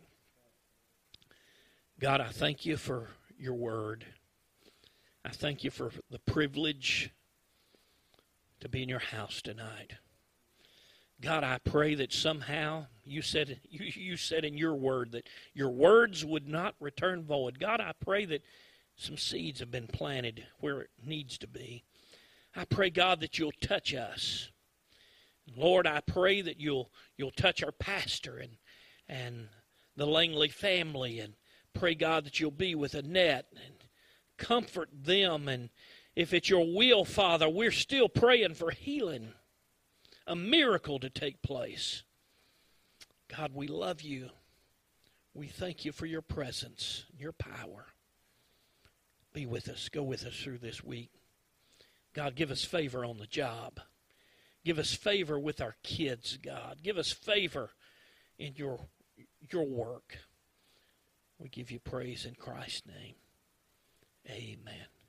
God, 2.01 2.23
I 2.23 2.29
thank 2.29 2.65
you 2.65 2.79
for 2.79 3.09
your 3.39 3.53
word. 3.53 4.07
I 5.23 5.29
thank 5.29 5.63
you 5.65 5.71
for 5.71 5.93
the 6.11 6.19
privilege 6.21 7.11
to 8.61 8.71
be 8.71 8.83
in 8.83 8.89
your 8.89 9.01
house 9.01 9.43
tonight. 9.43 9.97
God, 11.21 11.45
I 11.45 11.59
pray 11.63 11.95
that 11.97 12.11
somehow 12.11 12.87
you 13.05 13.21
said 13.21 13.61
you, 13.69 13.93
you 13.95 14.17
said 14.17 14.47
in 14.47 14.57
your 14.57 14.77
word 14.77 15.13
that 15.13 15.29
your 15.53 15.69
words 15.69 16.25
would 16.25 16.49
not 16.49 16.77
return 16.81 17.23
void. 17.23 17.61
God, 17.61 17.83
I 17.83 17.93
pray 18.03 18.25
that 18.25 18.43
some 18.97 19.19
seeds 19.19 19.61
have 19.61 19.71
been 19.71 19.89
planted 19.89 20.47
where 20.61 20.81
it 20.81 20.91
needs 21.05 21.37
to 21.37 21.47
be. 21.47 21.85
I 22.57 22.65
pray, 22.65 22.89
God, 22.89 23.21
that 23.21 23.39
you'll 23.39 23.53
touch 23.61 23.93
us. 23.93 24.51
Lord, 25.57 25.87
I 25.87 26.01
pray 26.01 26.41
that 26.43 26.61
you'll 26.61 26.91
you'll 27.17 27.31
touch 27.31 27.63
our 27.63 27.73
pastor 27.73 28.39
and 28.39 28.57
and 29.09 29.49
the 29.97 30.07
Langley 30.07 30.49
family 30.49 31.19
and 31.19 31.35
pray 31.75 31.95
God 31.95 32.25
that 32.25 32.41
you'll 32.41 32.51
be 32.51 32.75
with 32.75 32.95
Annette 32.95 33.47
and 33.55 33.75
comfort 34.37 34.89
them 34.93 35.49
and 35.49 35.71
if 36.17 36.35
it's 36.35 36.51
your 36.51 36.67
will, 36.67 37.05
Father, 37.05 37.49
we're 37.49 37.71
still 37.71 38.09
praying 38.09 38.55
for 38.55 38.71
healing, 38.71 39.33
a 40.27 40.35
miracle 40.35 40.99
to 40.99 41.09
take 41.09 41.41
place. 41.41 42.03
God, 43.29 43.53
we 43.55 43.69
love 43.69 44.03
you. 44.03 44.31
We 45.33 45.47
thank 45.47 45.85
you 45.85 45.93
for 45.93 46.07
your 46.07 46.23
presence, 46.23 47.05
your 47.17 47.33
power. 47.33 47.87
be 49.33 49.47
with 49.47 49.69
us. 49.69 49.89
Go 49.89 50.03
with 50.03 50.27
us 50.27 50.35
through 50.35 50.59
this 50.59 50.83
week. 50.83 51.11
God, 52.13 52.35
give 52.35 52.51
us 52.51 52.65
favor 52.65 53.05
on 53.05 53.19
the 53.19 53.27
job. 53.27 53.81
Give 54.65 54.79
us 54.79 54.95
favor 54.95 55.39
with 55.39 55.61
our 55.61 55.77
kids, 55.83 56.37
God. 56.37 56.79
Give 56.83 56.99
us 56.99 57.11
favor 57.11 57.71
in 58.39 58.55
your, 58.57 58.79
your 59.51 59.67
work. 59.67 60.19
We 61.39 61.49
give 61.49 61.71
you 61.71 61.81
praise 61.81 62.27
in 62.27 62.35
Christ's 62.35 62.87
name. 62.87 63.15
Amen. 64.29 65.00